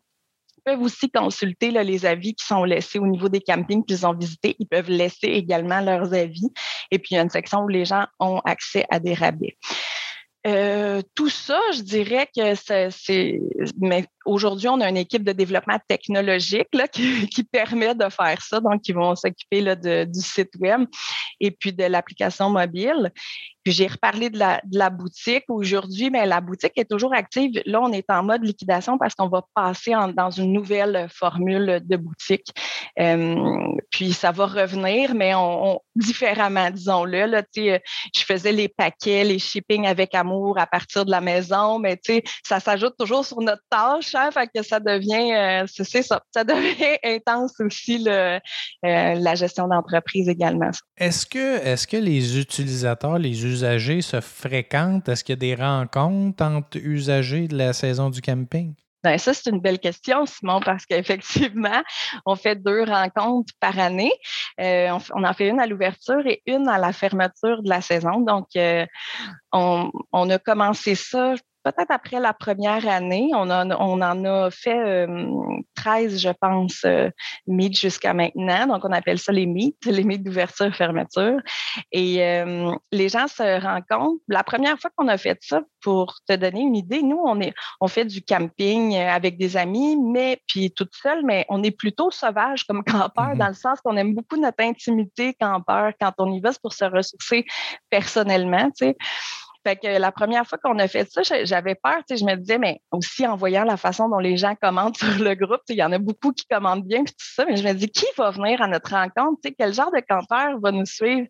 peuvent 0.65 0.83
aussi 0.83 1.11
consulter 1.11 1.71
les 1.71 2.05
avis 2.05 2.35
qui 2.35 2.45
sont 2.45 2.65
laissés 2.65 2.99
au 2.99 3.07
niveau 3.07 3.29
des 3.29 3.41
campings 3.41 3.85
qu'ils 3.85 4.07
ont 4.07 4.15
visités. 4.15 4.57
Ils 4.59 4.67
peuvent 4.67 4.91
laisser 4.91 5.29
également 5.29 5.81
leurs 5.81 6.13
avis. 6.13 6.49
Et 6.91 6.99
puis, 6.99 7.09
il 7.13 7.15
y 7.15 7.19
a 7.19 7.23
une 7.23 7.31
section 7.31 7.61
où 7.61 7.69
les 7.69 7.85
gens 7.85 8.07
ont 8.21 8.41
accès 8.45 8.85
à 8.91 8.99
des 8.99 9.15
rabais. 9.15 9.57
Euh, 10.47 11.03
tout 11.15 11.29
ça, 11.29 11.61
je 11.75 11.83
dirais 11.83 12.29
que 12.37 12.55
c'est. 12.55 13.41
Mais 13.81 14.07
aujourd'hui, 14.29 14.69
on 14.69 14.81
a 14.81 14.89
une 14.89 14.97
équipe 14.97 15.25
de 15.25 15.33
développement 15.33 15.79
technologique 15.89 16.69
là, 16.73 16.87
qui, 16.89 17.45
permet 17.45 17.95
de 17.95 18.09
faire 18.09 18.41
ça. 18.43 18.61
Donc, 18.61 18.87
ils 18.89 18.95
vont 18.95 19.15
s'occuper 19.17 19.77
du 19.77 20.21
site 20.21 20.53
web 20.61 20.85
et 21.41 21.51
puis 21.51 21.73
de 21.73 21.85
l'application 21.85 22.51
mobile. 22.51 23.11
Puis 23.65 23.73
j'ai 23.73 23.87
reparlé 23.87 24.31
de 24.31 24.39
la, 24.39 24.61
de 24.65 24.79
la 24.79 24.91
boutique. 24.91 25.45
Aujourd'hui, 25.49 26.11
mais 26.11 26.27
la 26.27 26.41
boutique 26.41 26.73
est 26.77 26.89
toujours 26.89 27.15
active. 27.15 27.61
Là, 27.67 27.81
on 27.83 27.93
est 27.93 28.09
en 28.09 28.23
mode 28.23 28.45
liquidation 28.45 28.99
parce 28.99 29.15
qu'on 29.15 29.29
va 29.29 29.43
passer 29.55 29.93
dans 30.17 30.31
une 30.31 30.53
nouvelle 30.53 31.07
formule 31.11 31.81
de 31.85 31.97
boutique. 31.97 32.47
Euh, 32.99 33.77
puis 33.91 34.13
ça 34.13 34.33
va 34.33 34.47
revenir, 34.47 35.15
mais 35.15 35.35
on, 35.35 35.81
différemment, 35.95 36.71
disons-le. 36.71 37.27
Là, 37.27 37.43
je 37.55 38.23
faisais 38.25 38.53
les 38.53 38.69
paquets, 38.69 39.25
les 39.25 39.39
shipping 39.39 39.87
avec 39.87 40.15
amour 40.15 40.59
à 40.59 40.67
partir 40.67 41.05
de 41.05 41.11
la 41.11 41.21
maison, 41.21 41.79
mais 41.79 42.01
ça 42.43 42.61
s'ajoute 42.61 42.95
toujours 42.99 43.25
sur 43.25 43.41
notre 43.41 43.63
tâche, 43.71 44.15
fait 44.31 44.51
que 44.55 44.63
ça 44.63 44.81
devient, 44.81 45.33
euh, 45.35 45.67
c'est 45.67 46.03
ça, 46.03 46.23
ça 46.33 46.45
devient 46.45 46.97
intense 47.05 47.59
aussi 47.61 47.99
le, 47.99 48.39
euh, 48.41 48.41
la 48.83 49.35
gestion 49.35 49.69
d'entreprise 49.69 50.29
également. 50.29 50.71
Est-ce 50.97 51.27
que, 51.27 51.65
est-ce 51.65 51.87
que 51.87 51.97
les 51.97 52.39
utilisateurs, 52.39 53.19
les 53.19 53.45
usagers 53.45 54.03
se 54.03 54.21
fréquentent? 54.21 55.09
Est-ce 55.09 55.25
qu'il 55.25 55.35
y 55.35 55.39
a 55.39 55.57
des 55.57 55.63
rencontres 55.63 56.43
entre 56.43 56.79
usagers 56.79 57.49
de 57.49 57.57
la 57.57 57.73
saison 57.73 58.11
du 58.11 58.21
camping? 58.21 58.75
Bien, 59.05 59.17
ça, 59.17 59.33
c'est 59.33 59.51
une 59.51 59.61
belle 59.61 59.79
question, 59.79 60.27
Simon, 60.27 60.59
parce 60.61 60.85
qu'effectivement, 60.85 61.83
on 62.27 62.35
fait 62.35 62.57
deux 62.57 62.83
rencontres 62.83 63.55
par 63.61 63.79
année. 63.79 64.13
Euh, 64.61 64.91
on, 65.15 65.23
en 65.23 65.33
fait 65.35 65.49
une 65.49 65.61
à 65.61 65.69
l'ouverture 65.69 66.27
et 66.27 66.43
une 66.47 66.69
à 66.69 66.79
la 66.79 66.93
fermeture 66.93 67.63
de 67.63 67.69
la 67.69 67.81
saison. 67.81 68.21
Donc, 68.21 68.49
euh, 68.57 68.85
on, 69.53 69.93
on, 70.13 70.29
a 70.31 70.39
commencé 70.39 70.97
ça, 70.97 71.35
peut-être 71.65 71.91
après 71.91 72.21
la 72.21 72.33
première 72.33 72.87
année. 72.89 73.31
On, 73.35 73.51
on 73.51 74.03
en 74.03 74.25
a 74.25 74.51
fait 74.51 75.07
13, 75.75 76.15
euh, 76.15 76.19
je 76.19 76.29
pense, 76.41 76.83
euh, 76.85 77.11
meets 77.47 77.79
jusqu'à 77.79 78.15
maintenant. 78.15 78.67
Donc, 78.67 78.85
on 78.85 78.93
appelle 78.93 79.19
ça 79.19 79.33
les 79.33 79.47
meets, 79.47 79.85
les 79.87 80.05
meets 80.05 80.23
d'ouverture 80.23 80.75
fermeture. 80.75 81.41
Et 81.93 82.25
euh, 82.25 82.73
les 82.93 83.09
gens 83.09 83.29
se 83.29 83.61
rencontrent. 83.61 84.21
La 84.29 84.45
première 84.45 84.79
fois 84.79 84.91
qu'on 84.97 85.09
a 85.09 85.19
fait 85.19 85.39
ça, 85.41 85.63
pour 85.81 86.15
te 86.29 86.35
donner 86.35 86.61
une 86.61 86.77
idée, 86.77 87.03
nous, 87.03 87.21
on, 87.25 87.41
est, 87.41 87.55
on 87.81 87.89
fait 87.89 88.05
du 88.05 88.23
camping 88.23 88.97
avec 88.97 89.39
des 89.39 89.57
amis, 89.57 89.97
mais 89.97 90.41
puis 90.49 90.71
toute 90.71 90.95
seule, 90.95 91.25
mais 91.25 91.47
on 91.49 91.63
est 91.63 91.71
plutôt 91.71 92.11
sauvage 92.11 92.65
comme 92.65 92.83
campeur, 92.85 93.35
mm-hmm. 93.35 93.39
dans 93.39 93.49
le 93.49 93.55
sens 93.55 93.81
qu'on 93.81 93.97
aime 93.97 94.15
beaucoup 94.15 94.37
notre 94.37 94.63
intimité 94.63 95.35
campeur. 95.35 95.93
Quand 96.01 96.13
on 96.19 96.33
y 96.33 96.41
va, 96.41 96.53
c'est 96.53 96.63
pour 96.63 96.73
se 96.73 96.85
ressourcer 96.85 97.45
personnellement, 97.91 98.71
tu 98.71 98.87
sais. 98.87 98.97
Fait 99.69 99.77
que 99.77 99.87
la 99.87 100.13
première 100.13 100.47
fois 100.47 100.57
qu'on 100.57 100.79
a 100.79 100.89
fait 100.89 101.07
ça, 101.13 101.21
j'avais 101.45 101.75
peur. 101.75 101.99
Je 102.09 102.25
me 102.25 102.37
disais, 102.37 102.57
mais 102.57 102.81
aussi 102.91 103.27
en 103.27 103.37
voyant 103.37 103.65
la 103.65 103.77
façon 103.77 104.09
dont 104.09 104.19
les 104.19 104.39
gens 104.39 104.55
commentent 104.55 104.97
sur 104.97 105.23
le 105.23 105.35
groupe, 105.35 105.61
il 105.69 105.77
y 105.77 105.83
en 105.83 105.93
a 105.93 105.99
beaucoup 105.99 106.33
qui 106.33 106.47
commentent 106.47 106.87
bien, 106.87 107.05
puis 107.05 107.13
tout 107.13 107.35
ça, 107.35 107.45
mais 107.45 107.57
je 107.57 107.63
me 107.63 107.75
dis, 107.75 107.91
qui 107.91 108.07
va 108.17 108.31
venir 108.31 108.63
à 108.63 108.67
notre 108.67 108.91
rencontre? 108.93 109.43
Quel 109.59 109.75
genre 109.75 109.93
de 109.93 110.01
campeur 110.01 110.59
va 110.59 110.73
nous 110.73 110.87
suivre? 110.87 111.27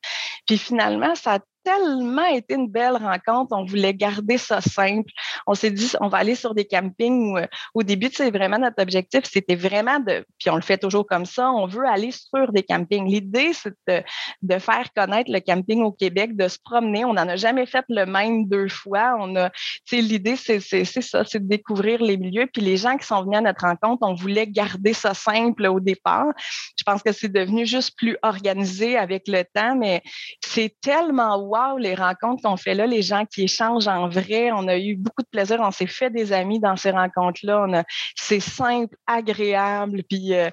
Puis 0.47 0.57
finalement, 0.57 1.17
ça 1.17 1.35
a 1.35 1.39
tellement 1.69 2.25
été 2.25 2.55
une 2.55 2.69
belle 2.69 2.97
rencontre. 2.97 3.55
On 3.55 3.65
voulait 3.65 3.93
garder 3.93 4.39
ça 4.39 4.61
simple. 4.61 5.11
On 5.47 5.55
s'est 5.55 5.71
dit, 5.71 5.93
on 6.01 6.09
va 6.09 6.19
aller 6.19 6.35
sur 6.35 6.55
des 6.55 6.65
campings 6.65 7.33
où, 7.33 7.37
euh, 7.37 7.47
au 7.75 7.83
début, 7.83 8.09
c'est 8.13 8.31
vraiment 8.31 8.59
notre 8.59 8.83
objectif, 8.83 9.25
c'était 9.25 9.55
vraiment 9.55 10.01
de, 10.01 10.25
puis 10.39 10.49
on 10.49 10.57
le 10.57 10.63
fait 10.63 10.79
toujours 10.79 11.07
comme 11.07 11.27
ça, 11.27 11.51
on 11.51 11.67
veut 11.67 11.87
aller 11.87 12.11
sur 12.11 12.53
des 12.53 12.63
campings. 12.63 13.07
L'idée, 13.07 13.53
c'est 13.53 13.75
de, 13.87 14.59
faire 14.59 14.89
connaître 14.97 15.31
le 15.31 15.41
camping 15.41 15.83
au 15.83 15.93
Québec, 15.93 16.37
de 16.37 16.49
se 16.49 16.59
promener. 16.65 17.05
On 17.05 17.13
n'en 17.13 17.29
a 17.29 17.37
jamais 17.37 17.67
fait 17.67 17.85
le 17.89 18.07
même 18.07 18.49
deux 18.49 18.69
fois. 18.69 19.17
On 19.21 19.37
a, 19.37 19.51
l'idée, 19.93 20.37
c'est 20.37 20.61
ça, 20.61 21.25
c'est 21.25 21.41
de 21.41 21.49
découvrir 21.49 22.03
les 22.03 22.17
milieux. 22.17 22.49
Puis 22.53 22.63
les 22.63 22.77
gens 22.77 22.97
qui 22.97 23.07
sont 23.07 23.23
venus 23.23 23.39
à 23.39 23.43
notre 23.43 23.67
rencontre, 23.67 23.99
on 24.03 24.15
voulait 24.15 24.47
garder 24.47 24.95
ça 24.95 25.13
simple 25.15 25.67
au 25.67 25.81
départ. 25.81 26.33
Je 26.77 26.85
pense 26.85 27.03
que 27.03 27.13
c'est 27.13 27.29
devenu 27.29 27.67
juste 27.67 27.97
plus 27.97 28.17
organisé 28.23 28.97
avec 28.97 29.29
le 29.29 29.45
temps, 29.45 29.77
mais 29.77 30.03
c'est 30.41 30.75
tellement 30.81 31.37
wow 31.39 31.58
les 31.79 31.95
rencontres 31.95 32.43
qu'on 32.43 32.57
fait 32.57 32.75
là, 32.75 32.87
les 32.87 33.03
gens 33.03 33.25
qui 33.25 33.45
échangent 33.45 33.89
en 33.89 34.09
vrai. 34.09 34.51
On 34.53 34.69
a 34.69 34.79
eu 34.79 34.97
beaucoup 34.97 35.23
de 35.23 35.29
plaisir. 35.29 35.59
On 35.61 35.71
s'est 35.71 35.87
fait 35.87 36.11
des 36.11 36.33
amis 36.33 36.61
dans 36.61 36.77
ces 36.77 36.91
rencontres-là. 36.91 37.85
c'est 38.15 38.41
simple, 38.41 38.97
agréable. 39.07 40.03
Puis 40.09 40.35
euh, 40.35 40.51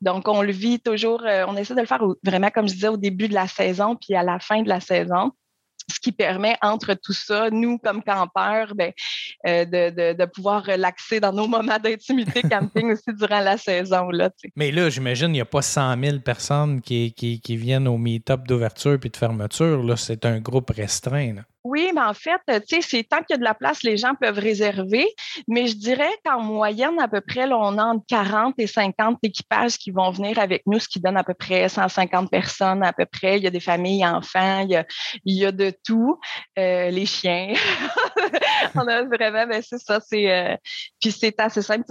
donc, 0.00 0.28
on 0.28 0.42
le 0.42 0.52
vit 0.52 0.80
toujours. 0.80 1.22
Euh, 1.24 1.44
on 1.48 1.56
essaie 1.56 1.74
de 1.74 1.80
le 1.80 1.86
faire 1.86 2.02
vraiment, 2.22 2.50
comme 2.50 2.68
je 2.68 2.74
disais, 2.74 2.88
au 2.88 2.96
début 2.96 3.28
de 3.28 3.34
la 3.34 3.46
saison, 3.46 3.96
puis 3.96 4.14
à 4.14 4.22
la 4.22 4.38
fin 4.38 4.62
de 4.62 4.68
la 4.68 4.80
saison 4.80 5.32
qui 6.06 6.12
permet 6.12 6.56
entre 6.62 6.94
tout 6.94 7.12
ça, 7.12 7.50
nous 7.50 7.78
comme 7.78 8.00
campeurs, 8.00 8.76
ben, 8.76 8.92
euh, 9.44 9.64
de, 9.64 10.12
de, 10.12 10.24
pouvoir 10.26 10.64
relaxer 10.64 11.18
dans 11.18 11.32
nos 11.32 11.48
moments 11.48 11.80
d'intimité 11.80 12.42
camping 12.48 12.92
aussi 12.92 13.12
durant 13.18 13.40
la 13.40 13.58
saison. 13.58 14.10
Là, 14.10 14.30
Mais 14.54 14.70
là, 14.70 14.88
j'imagine, 14.88 15.30
il 15.30 15.32
n'y 15.32 15.40
a 15.40 15.44
pas 15.44 15.62
100 15.62 16.00
000 16.00 16.18
personnes 16.20 16.80
qui, 16.80 17.12
qui, 17.12 17.40
qui 17.40 17.56
viennent 17.56 17.88
au 17.88 17.98
meet-up 17.98 18.46
d'ouverture 18.46 19.00
puis 19.00 19.10
de 19.10 19.16
fermeture. 19.16 19.82
Là, 19.82 19.96
c'est 19.96 20.24
un 20.24 20.38
groupe 20.38 20.70
restreint. 20.70 21.42
Oui, 21.68 21.90
mais 21.92 22.00
en 22.00 22.14
fait, 22.14 22.40
tu 22.46 22.76
sais, 22.76 22.80
c'est 22.80 23.02
tant 23.02 23.16
qu'il 23.16 23.30
y 23.30 23.34
a 23.34 23.38
de 23.38 23.42
la 23.42 23.54
place, 23.54 23.82
les 23.82 23.96
gens 23.96 24.14
peuvent 24.14 24.38
réserver. 24.38 25.04
Mais 25.48 25.66
je 25.66 25.74
dirais 25.74 26.12
qu'en 26.24 26.40
moyenne, 26.40 27.00
à 27.00 27.08
peu 27.08 27.20
près, 27.20 27.44
on 27.52 27.76
a 27.76 27.84
entre 27.84 28.04
40 28.06 28.54
et 28.58 28.68
50 28.68 29.18
équipages 29.24 29.76
qui 29.76 29.90
vont 29.90 30.12
venir 30.12 30.38
avec 30.38 30.62
nous, 30.66 30.78
ce 30.78 30.86
qui 30.86 31.00
donne 31.00 31.16
à 31.16 31.24
peu 31.24 31.34
près 31.34 31.68
150 31.68 32.30
personnes 32.30 32.84
à 32.84 32.92
peu 32.92 33.04
près. 33.04 33.38
Il 33.38 33.42
y 33.42 33.48
a 33.48 33.50
des 33.50 33.58
familles, 33.58 34.06
enfants, 34.06 34.60
il 34.60 34.70
y 35.24 35.44
a, 35.44 35.50
de 35.50 35.72
tout. 35.84 36.20
Euh, 36.56 36.90
les 36.90 37.04
chiens. 37.06 37.54
on 38.76 38.86
a 38.86 39.02
vraiment, 39.02 39.46
ben 39.48 39.60
c'est 39.60 39.78
ça, 39.78 39.98
c'est 40.00 40.30
euh, 40.30 40.56
puis 41.00 41.10
c'est 41.10 41.40
assez 41.40 41.62
simple. 41.62 41.84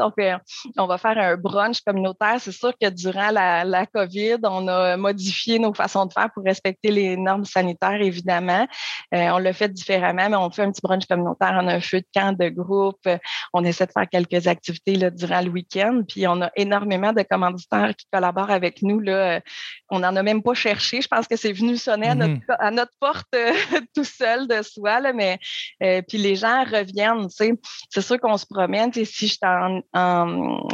On, 0.77 0.87
va 0.87 0.97
faire 0.97 1.17
un 1.17 1.35
brunch 1.35 1.81
communautaire. 1.81 2.39
C'est 2.39 2.53
sûr 2.53 2.71
que 2.81 2.89
durant 2.89 3.31
la, 3.31 3.65
la 3.65 3.85
COVID, 3.85 4.37
on 4.43 4.69
a 4.69 4.95
modifié 4.95 5.59
nos 5.59 5.73
façons 5.73 6.05
de 6.05 6.13
faire 6.13 6.29
pour 6.33 6.45
respecter 6.45 6.91
les 6.91 7.17
normes 7.17 7.45
sanitaires, 7.45 8.01
évidemment. 8.01 8.67
Euh, 9.13 9.29
on 9.31 9.39
le 9.39 9.51
fait 9.51 9.64
différemment, 9.67 10.29
mais 10.29 10.35
on 10.37 10.49
fait 10.49 10.63
un 10.63 10.71
petit 10.71 10.81
brunch 10.81 11.05
communautaire, 11.05 11.57
on 11.61 11.67
a 11.67 11.75
un 11.75 11.81
feu 11.81 11.99
de 11.99 12.07
camp 12.13 12.37
de 12.37 12.49
groupe, 12.49 13.07
on 13.53 13.63
essaie 13.63 13.85
de 13.85 13.91
faire 13.91 14.07
quelques 14.09 14.47
activités 14.47 14.95
là, 14.95 15.09
durant 15.09 15.41
le 15.41 15.49
week-end, 15.49 16.01
puis 16.07 16.27
on 16.27 16.41
a 16.41 16.51
énormément 16.55 17.13
de 17.13 17.21
commanditaires 17.23 17.93
qui 17.95 18.05
collaborent 18.11 18.51
avec 18.51 18.81
nous. 18.81 18.99
Là. 18.99 19.41
On 19.89 19.99
n'en 19.99 20.15
a 20.15 20.23
même 20.23 20.41
pas 20.41 20.53
cherché. 20.53 21.01
Je 21.01 21.07
pense 21.07 21.27
que 21.27 21.35
c'est 21.35 21.53
venu 21.53 21.77
sonner 21.77 22.07
à, 22.07 22.15
notre, 22.15 22.33
mm-hmm. 22.33 22.55
à 22.59 22.71
notre 22.71 22.91
porte 22.99 23.27
euh, 23.35 23.53
tout 23.95 24.03
seul 24.03 24.47
de 24.47 24.61
soi, 24.61 24.99
là, 24.99 25.13
mais 25.13 25.39
euh, 25.83 26.01
puis 26.07 26.17
les 26.17 26.35
gens 26.35 26.63
reviennent. 26.63 27.27
C'est 27.29 28.01
sûr 28.01 28.19
qu'on 28.19 28.37
se 28.37 28.45
promène. 28.45 28.91
Si 28.93 29.05
je 29.05 29.25
suis 29.25 29.39
en, 29.43 29.81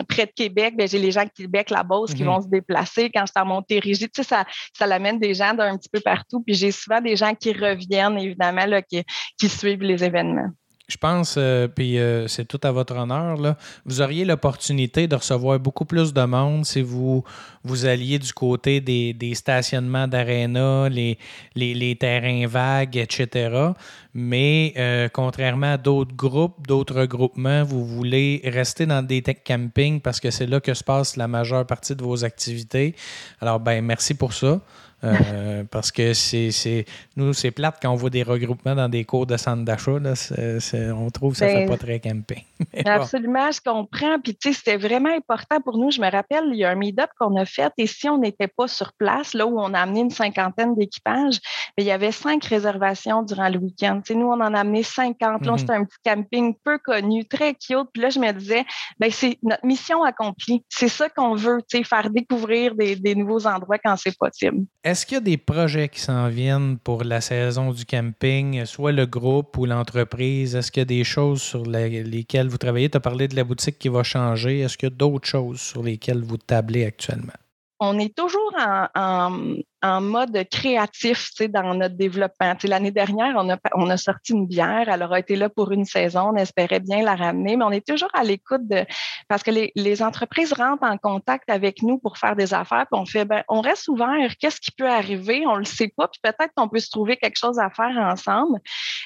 près 0.08 0.26
de 0.26 0.32
Québec, 0.36 0.76
ben, 0.78 0.88
j'ai 0.88 1.00
les 1.00 1.12
gens 1.12 1.24
de 1.24 1.30
Québec, 1.30 1.70
la 1.70 1.84
Beauce, 1.84 2.14
qui 2.14 2.24
mm-hmm. 2.24 2.26
vont 2.26 2.42
se 2.42 2.48
déplacer. 2.48 3.10
Quand 3.10 3.26
je 3.26 3.32
suis 3.36 3.42
en 3.42 3.46
Montérégie, 3.46 4.08
ça, 4.14 4.46
ça 4.78 4.88
l'amène 4.88 5.20
des 5.20 5.34
gens 5.34 5.54
d'un 5.54 5.78
petit 5.78 5.90
peu 5.90 6.00
partout. 6.00 6.42
Puis 6.42 6.56
j'ai 6.56 6.72
souvent 6.72 7.02
des 7.02 7.16
gens 7.16 7.34
qui 7.36 7.54
reviennent, 7.54 8.18
évidemment, 8.18 8.66
là, 8.66 8.81
qui, 8.89 9.50
suivent 9.50 9.84
les 9.84 10.04
événements 10.04 10.52
je 10.91 10.98
pense, 10.98 11.36
euh, 11.38 11.70
puis 11.70 11.98
euh, 11.98 12.28
c'est 12.28 12.46
tout 12.46 12.60
à 12.63 12.72
votre 12.72 12.96
honneur, 12.98 13.38
vous 13.86 14.02
auriez 14.02 14.26
l'opportunité 14.26 15.08
de 15.08 15.15
recevoir 15.15 15.58
beaucoup 15.58 15.86
plus 15.86 16.13
de 16.13 16.24
monde 16.24 16.65
si 16.65 16.82
vous, 16.82 17.24
vous 17.63 17.86
alliez 17.86 18.20
du 18.20 18.34
côté 18.34 18.82
des, 18.82 19.34
stationnements 19.34 20.08
d'aréna, 20.08 20.89
les, 20.89 21.98
terrains 21.98 22.46
vagues, 22.46 22.98
etc. 22.98 23.72
Mais 24.13 24.74
euh, 24.78 25.08
contrairement 25.08 25.74
à 25.74 25.78
d'autres 25.78 26.13
groupes, 26.13 26.67
d'autres 26.67 27.00
regroupements, 27.00 27.63
vous 27.63 27.86
voulez 27.86 28.41
rester 28.44 28.86
dans 28.86 29.02
des 29.02 29.22
tech 29.22 29.38
camping 29.48 30.02
parce 30.02 30.20
que 30.20 30.30
c'est 30.30 30.48
là 30.48 30.60
que 30.60 30.74
se 30.74 30.84
passe 30.84 31.15
la 31.15 31.30
majeure 31.30 31.65
partie 31.65 31.96
de 31.96 32.04
vos 32.04 32.26
activités. 32.26 32.96
Alors, 33.39 33.62
ben 33.62 33.82
merci 33.82 34.13
pour 34.13 34.34
ça. 34.34 34.60
Euh, 35.04 35.64
parce 35.70 35.92
que 35.92 36.14
c'est, 36.14 36.86
nous, 37.16 37.34
c'est 37.34 37.52
plate 37.52 37.78
quand 37.82 37.92
on 37.92 37.96
voit 37.96 38.10
des 38.10 38.24
regroupements 38.24 38.76
dans 38.76 38.90
des 38.90 39.04
cours 39.04 39.26
de 39.26 39.38
centre 39.38 39.64
d'achat. 39.64 39.94
on 39.94 41.10
trouve 41.10 41.34
que 41.34 41.40
ça 41.40 41.46
ne 41.46 41.52
fait 41.52 41.66
ben, 41.66 41.70
pas 41.70 41.78
très 41.78 42.00
camping. 42.00 42.44
absolument, 42.86 43.52
je 43.52 43.62
comprends. 43.62 44.20
Puis, 44.20 44.36
tu 44.36 44.50
sais, 44.50 44.58
c'était 44.58 44.78
vraiment 44.78 45.14
important 45.14 45.60
pour 45.62 45.78
nous. 45.78 45.92
Je 45.92 46.02
me 46.02 46.10
rappelle, 46.10 46.46
il 46.52 46.58
y 46.58 46.66
a 46.66 46.70
un 46.70 46.76
meet-up 46.76 47.10
qu'on 47.20 47.36
a 47.36 47.46
fait 47.46 47.72
et 47.78 47.88
si 47.88 48.10
on 48.10 48.20
n'était 48.20 48.48
pas 48.48 48.68
sur 48.68 48.94
place, 48.94 49.34
là 49.34 49.46
où 49.48 49.60
on 49.60 49.74
a 49.74 49.80
amené 49.80 50.02
une 50.02 50.12
cinquantaine 50.12 50.76
d'équipages, 50.76 51.40
ben, 51.78 51.84
il 51.84 51.86
y 51.86 51.92
avait 51.92 52.12
cinq 52.12 52.46
réservations 52.46 53.24
durant 53.24 53.50
le 53.50 53.58
week-end. 53.58 54.02
Tu 54.06 54.14
sais, 54.14 54.20
nous, 54.20 54.28
on 54.28 54.34
en 54.34 54.54
a 54.54 54.60
amené 54.60 54.84
50. 54.84 55.20
Là, 55.20 55.38
mm-hmm. 55.52 55.58
c'était 55.58 55.74
un 55.74 55.86
petit 55.86 55.98
camping 56.06 56.56
peu 56.64 56.78
connu, 56.78 57.26
très 57.26 57.54
cute. 57.54 57.88
Puis 57.94 58.02
là, 58.02 58.10
je 58.10 58.20
me 58.20 58.32
disais, 58.34 58.66
ben, 59.00 59.10
c'est 59.12 59.38
notre 59.42 59.66
mission 59.66 60.04
accomplie. 60.04 60.64
C'est 60.70 60.90
ça 60.90 61.10
qu'on 61.10 61.34
veut, 61.34 61.62
tu 61.68 61.78
sais, 61.78 61.84
faire 61.84 62.10
découvrir 62.10 62.76
des, 62.76 62.96
des 62.96 63.16
nouveaux 63.16 63.48
endroits 63.48 63.78
quand 63.80 63.96
c'est 63.96 64.18
possible. 64.18 64.66
Est-ce 64.92 65.06
qu'il 65.06 65.16
y 65.16 65.18
a 65.20 65.22
des 65.22 65.38
projets 65.38 65.88
qui 65.88 66.02
s'en 66.02 66.28
viennent 66.28 66.78
pour 66.78 67.06
la 67.06 67.22
saison 67.22 67.72
du 67.72 67.86
camping, 67.86 68.66
soit 68.66 68.92
le 68.92 69.06
groupe 69.06 69.58
ou 69.58 69.66
l'entreprise? 69.66 70.54
Est-ce 70.54 70.70
qu'il 70.70 70.82
y 70.82 70.84
a 70.84 70.86
des 70.86 71.06
choses 71.06 71.42
sur 71.42 71.64
lesquelles 71.64 72.50
vous 72.50 72.58
travaillez? 72.58 72.90
Tu 72.90 72.98
as 72.98 73.00
parlé 73.00 73.30
de 73.30 73.38
la 73.38 73.46
boutique 73.46 73.80
qui 73.80 73.88
va 73.88 74.04
changer. 74.04 74.60
Est-ce 74.60 74.78
qu'il 74.78 74.90
y 74.90 74.92
a 74.92 74.94
d'autres 74.94 75.30
choses 75.30 75.62
sur 75.62 75.82
lesquelles 75.82 76.22
vous 76.22 76.36
tablez 76.36 76.84
actuellement? 76.84 77.40
On 77.80 77.98
est 78.00 78.14
toujours 78.14 78.54
en, 78.94 79.56
mode 79.82 80.46
créatif 80.50 81.32
dans 81.50 81.74
notre 81.74 81.96
développement. 81.96 82.56
L'année 82.63 82.91
dernière, 82.91 83.34
on 83.38 83.50
a, 83.50 83.58
on 83.76 83.89
a 83.89 83.98
sorti 83.98 84.34
une 84.34 84.48
bière. 84.48 84.88
Elle 84.88 85.04
aura 85.04 85.20
été 85.20 85.36
là 85.36 85.50
pour 85.50 85.72
une 85.72 85.86
saison. 85.86 86.32
On 86.34 86.36
espérait 86.36 86.80
bien 86.80 87.04
la 87.04 87.15
ramener, 87.15 87.58
mais 87.58 87.65
on 87.65 87.72
est 87.72 87.86
toujours 87.86 88.10
à 88.13 88.24
l'écoute 88.24 88.67
de 88.67 88.86
parce 89.28 89.44
que 89.44 89.52
les, 89.52 89.72
les, 89.76 90.04
entreprises 90.04 90.54
rentrent 90.54 90.84
en 90.84 90.98
contact 90.98 91.50
avec 91.50 91.82
nous 91.82 91.98
pour 91.98 92.17
faire 92.17 92.36
des 92.36 92.54
affaires. 92.54 92.86
Puis 92.91 93.00
on 93.00 93.06
fait 93.06 93.26
ben, 93.26 93.44
on 93.48 93.62
reste 93.62 93.88
ouvert. 93.88 94.36
Qu'est-ce 94.39 94.60
qui 94.62 94.72
peut 94.72 94.89
arriver? 94.89 95.44
On 95.48 95.56
le 95.56 95.65
sait 95.65 95.91
pas. 95.96 96.08
Puis 96.08 96.20
peut-être 96.22 96.52
qu'on 96.56 96.70
peut 96.70 96.80
se 96.80 96.89
trouver 96.89 97.17
quelque 97.17 97.38
chose 97.38 97.60
à 97.60 97.70
faire 97.70 97.98
ensemble. 97.98 98.60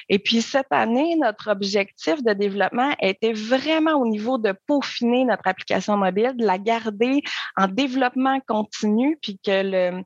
Et 0.09 0.19
puis 0.19 0.41
cette 0.41 0.71
année, 0.71 1.15
notre 1.15 1.51
objectif 1.51 2.23
de 2.23 2.33
développement 2.33 2.91
était 3.01 3.33
vraiment 3.33 3.93
au 3.93 4.07
niveau 4.07 4.37
de 4.37 4.53
peaufiner 4.67 5.25
notre 5.25 5.47
application 5.47 5.97
mobile, 5.97 6.33
de 6.37 6.45
la 6.45 6.57
garder 6.57 7.21
en 7.57 7.67
développement 7.67 8.39
continu, 8.47 9.17
puis 9.21 9.39
que 9.43 9.61
le 9.63 10.03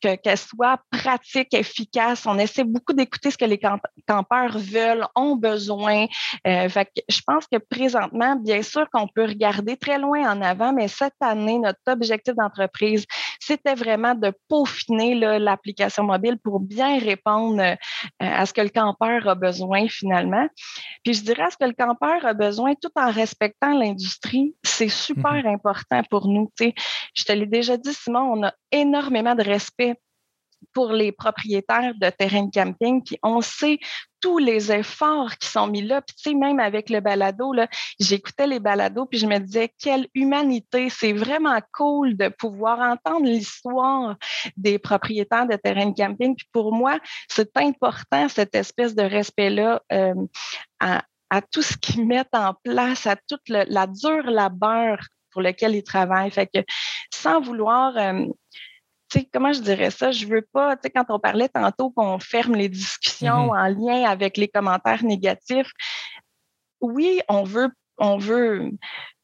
qu'elle 0.00 0.38
soit 0.38 0.78
pratique, 0.90 1.54
efficace. 1.54 2.26
On 2.26 2.38
essaie 2.38 2.64
beaucoup 2.64 2.92
d'écouter 2.92 3.30
ce 3.30 3.38
que 3.38 3.44
les 3.44 3.58
campeurs 4.06 4.58
veulent, 4.58 5.06
ont 5.14 5.36
besoin. 5.36 6.06
Euh, 6.46 6.68
je 6.68 7.20
pense 7.26 7.46
que 7.46 7.58
présentement, 7.58 8.36
bien 8.36 8.62
sûr 8.62 8.88
qu'on 8.90 9.08
peut 9.08 9.24
regarder 9.24 9.76
très 9.76 9.98
loin 9.98 10.30
en 10.30 10.42
avant, 10.42 10.72
mais 10.72 10.88
cette 10.88 11.14
année, 11.20 11.58
notre 11.58 11.80
objectif 11.88 12.34
d'entreprise, 12.34 13.04
c'était 13.40 13.74
vraiment 13.74 14.14
de 14.14 14.32
peaufiner 14.48 15.14
l'application 15.38 16.04
mobile 16.04 16.38
pour 16.42 16.60
bien 16.60 16.98
répondre 16.98 17.60
euh, 17.60 17.74
à 18.20 18.46
ce 18.46 18.52
que 18.52 18.60
le 18.60 18.68
campeur 18.68 19.26
a 19.28 19.34
besoin 19.34 19.88
finalement. 19.88 20.46
Puis 21.04 21.14
je 21.14 21.22
dirais 21.22 21.44
à 21.44 21.50
ce 21.50 21.56
que 21.56 21.64
le 21.64 21.72
campeur 21.72 22.24
a 22.24 22.34
besoin 22.34 22.74
tout 22.74 22.90
en 22.96 23.10
respectant 23.10 23.78
l'industrie, 23.78 24.54
c'est 24.62 24.88
super 24.88 25.34
mm-hmm. 25.34 25.54
important 25.54 26.02
pour 26.10 26.28
nous. 26.28 26.50
Je 27.14 27.24
te 27.24 27.32
l'ai 27.32 27.46
déjà 27.46 27.76
dit, 27.76 27.94
Simon, 27.94 28.32
on 28.32 28.46
a 28.46 28.52
énormément 28.72 29.34
de 29.34 29.42
respect 29.42 29.95
pour 30.72 30.92
les 30.92 31.12
propriétaires 31.12 31.94
de 32.00 32.10
terrains 32.10 32.44
de 32.44 32.50
camping. 32.50 33.02
Puis 33.02 33.18
on 33.22 33.40
sait 33.40 33.78
tous 34.20 34.38
les 34.38 34.72
efforts 34.72 35.36
qui 35.38 35.48
sont 35.48 35.66
mis 35.68 35.82
là. 35.82 36.02
Puis 36.02 36.16
tu 36.16 36.30
sais, 36.30 36.34
même 36.34 36.60
avec 36.60 36.90
le 36.90 37.00
balado, 37.00 37.54
j'écoutais 38.00 38.46
les 38.46 38.60
balados, 38.60 39.06
puis 39.06 39.18
je 39.18 39.26
me 39.26 39.38
disais, 39.38 39.72
quelle 39.78 40.08
humanité! 40.14 40.90
C'est 40.90 41.12
vraiment 41.12 41.60
cool 41.72 42.16
de 42.16 42.28
pouvoir 42.28 42.80
entendre 42.80 43.26
l'histoire 43.26 44.16
des 44.56 44.78
propriétaires 44.78 45.46
de 45.46 45.56
terrains 45.56 45.90
de 45.90 45.96
camping. 45.96 46.34
Puis 46.36 46.48
pour 46.52 46.72
moi, 46.72 46.98
c'est 47.28 47.56
important, 47.56 48.28
cette 48.28 48.54
espèce 48.54 48.94
de 48.94 49.02
respect-là 49.02 49.82
euh, 49.92 50.14
à, 50.80 51.02
tout 51.52 51.62
ce 51.62 51.76
qu'ils 51.76 52.06
mettent 52.06 52.34
en 52.34 52.54
place, 52.64 53.06
à 53.06 53.16
toute 53.16 53.48
la 53.48 53.86
dure 53.86 54.30
labeur 54.30 54.98
pour 55.30 55.42
lequel 55.42 55.74
ils 55.74 55.82
travaillent. 55.82 56.30
Fait 56.30 56.46
que 56.46 56.60
sans 57.12 57.40
vouloir... 57.40 57.96
Euh, 57.96 58.26
comment 59.32 59.52
je 59.52 59.60
dirais 59.60 59.90
ça? 59.90 60.10
Je 60.10 60.26
veux 60.26 60.46
pas, 60.52 60.76
tu 60.76 60.82
sais, 60.84 60.90
quand 60.90 61.04
on 61.08 61.18
parlait 61.18 61.48
tantôt 61.48 61.90
qu'on 61.90 62.18
ferme 62.18 62.54
les 62.54 62.68
discussions 62.68 63.52
mm-hmm. 63.52 63.60
en 63.60 63.86
lien 63.86 64.10
avec 64.10 64.36
les 64.36 64.48
commentaires 64.48 65.04
négatifs, 65.04 65.70
oui, 66.80 67.20
on 67.28 67.44
veut, 67.44 67.70
on 67.98 68.18
veut 68.18 68.70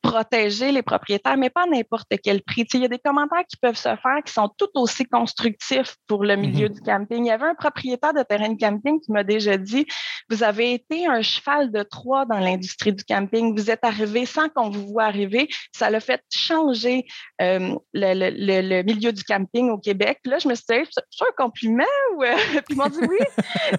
protéger 0.03 0.73
les 0.73 0.83
propriétaires, 0.83 1.37
mais 1.37 1.49
pas 1.49 1.62
à 1.62 1.67
n'importe 1.67 2.12
quel 2.23 2.43
prix. 2.43 2.67
il 2.75 2.81
y 2.81 2.85
a 2.85 2.88
des 2.88 2.99
commentaires 2.99 3.45
qui 3.49 3.57
peuvent 3.57 3.77
se 3.77 3.83
faire 3.83 4.19
qui 4.25 4.33
sont 4.33 4.51
tout 4.59 4.69
aussi 4.75 5.05
constructifs 5.05 5.97
pour 6.09 6.25
le 6.25 6.37
milieu 6.37 6.69
mm-hmm. 6.69 6.75
du 6.75 6.81
camping. 6.81 7.25
Il 7.25 7.29
y 7.29 7.31
avait 7.31 7.47
un 7.47 7.55
propriétaire 7.55 8.12
de 8.12 8.23
terrain 8.23 8.49
de 8.49 8.59
camping 8.59 9.01
qui 9.01 9.12
m'a 9.12 9.23
déjà 9.23 9.57
dit 9.57 9.87
Vous 10.29 10.43
avez 10.43 10.75
été 10.75 11.07
un 11.07 11.23
cheval 11.23 11.71
de 11.71 11.83
Troie 11.83 12.27
dans 12.27 12.38
l'industrie 12.38 12.93
du 12.93 13.05
camping. 13.05 13.57
Vous 13.57 13.71
êtes 13.71 13.85
arrivé 13.85 14.27
sans 14.27 14.49
qu'on 14.49 14.71
vous 14.71 14.88
voit 14.88 15.05
arriver. 15.05 15.49
Ça 15.73 15.88
l'a 15.88 16.01
fait 16.01 16.23
changer 16.31 17.07
euh, 17.41 17.77
le, 17.95 18.83
milieu 18.83 19.12
du 19.12 19.23
camping 19.23 19.71
au 19.71 19.79
Québec. 19.79 20.19
Là, 20.25 20.38
je 20.38 20.49
me 20.49 20.55
suis 20.55 20.65
dit 20.69 20.91
C'est 21.11 21.25
un 21.25 21.45
compliment 21.45 21.85
ou. 22.17 22.25
Euh, 22.25 22.35
puis 22.67 22.75
ils 22.75 22.77
m'ont 22.77 22.88
dit 22.88 22.99
oui. 23.09 23.19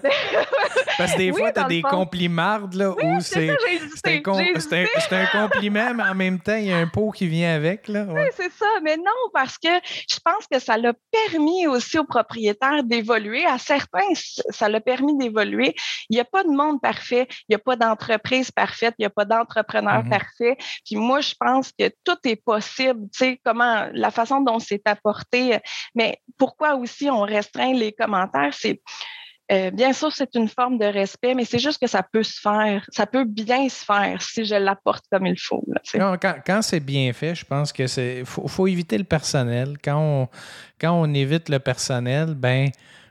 Parce 0.98 1.12
que 1.12 1.18
des 1.18 1.32
fois, 1.32 1.52
tu 1.52 1.60
as 1.60 1.64
des 1.64 1.82
compliments 1.82 2.60
là, 2.72 2.92
où 2.92 3.20
c'est 3.20 3.50
un, 3.50 3.54
un, 4.04 5.26
compliment, 5.26 5.94
mais 5.94 6.02
en 6.02 6.13
même 6.14 6.40
temps, 6.40 6.56
il 6.56 6.66
y 6.66 6.72
a 6.72 6.78
un 6.78 6.86
pot 6.86 7.10
qui 7.10 7.26
vient 7.26 7.54
avec. 7.54 7.88
Là. 7.88 8.06
Oui, 8.08 8.22
c'est 8.36 8.52
ça. 8.52 8.66
Mais 8.82 8.96
non, 8.96 9.04
parce 9.32 9.58
que 9.58 9.68
je 10.08 10.18
pense 10.24 10.46
que 10.50 10.58
ça 10.58 10.76
l'a 10.76 10.92
permis 11.10 11.66
aussi 11.66 11.98
aux 11.98 12.04
propriétaires 12.04 12.84
d'évoluer. 12.84 13.44
À 13.44 13.58
certains, 13.58 14.14
ça 14.50 14.68
l'a 14.68 14.80
permis 14.80 15.16
d'évoluer. 15.16 15.74
Il 16.08 16.14
n'y 16.14 16.20
a 16.20 16.24
pas 16.24 16.42
de 16.44 16.48
monde 16.48 16.80
parfait. 16.80 17.26
Il 17.30 17.44
n'y 17.50 17.56
a 17.56 17.58
pas 17.58 17.76
d'entreprise 17.76 18.50
parfaite. 18.50 18.94
Il 18.98 19.02
n'y 19.02 19.06
a 19.06 19.10
pas 19.10 19.24
d'entrepreneur 19.24 20.02
mm-hmm. 20.02 20.10
parfait. 20.10 20.56
Puis 20.84 20.96
moi, 20.96 21.20
je 21.20 21.34
pense 21.38 21.72
que 21.72 21.90
tout 22.04 22.18
est 22.24 22.36
possible. 22.36 23.08
Tu 23.12 23.18
sais, 23.18 23.40
comment, 23.44 23.88
la 23.92 24.10
façon 24.10 24.40
dont 24.40 24.58
c'est 24.58 24.86
apporté. 24.86 25.58
Mais 25.94 26.20
pourquoi 26.38 26.74
aussi 26.74 27.10
on 27.10 27.22
restreint 27.22 27.72
les 27.72 27.92
commentaires? 27.92 28.52
C'est 28.52 28.80
euh, 29.52 29.70
bien 29.70 29.92
sûr, 29.92 30.10
c'est 30.12 30.34
une 30.36 30.48
forme 30.48 30.78
de 30.78 30.86
respect, 30.86 31.34
mais 31.34 31.44
c'est 31.44 31.58
juste 31.58 31.78
que 31.78 31.86
ça 31.86 32.02
peut 32.02 32.22
se 32.22 32.40
faire, 32.40 32.86
ça 32.90 33.06
peut 33.06 33.24
bien 33.24 33.68
se 33.68 33.84
faire 33.84 34.22
si 34.22 34.44
je 34.46 34.54
l'apporte 34.54 35.04
comme 35.12 35.26
il 35.26 35.38
faut. 35.38 35.62
quand, 36.46 36.62
c'est 36.62 36.80
bien 36.80 37.12
fait, 37.12 37.34
je 37.34 37.44
pense 37.44 37.72
que 37.72 37.86
c'est 37.86 38.24
faut, 38.24 38.66
éviter 38.66 38.96
le 38.96 39.04
personnel. 39.04 39.76
Quand 39.84 39.98
on, 39.98 40.28
quand 40.80 40.92
on 40.92 41.12
évite 41.12 41.50
le 41.50 41.58
personnel, 41.58 42.34
ben 42.34 42.70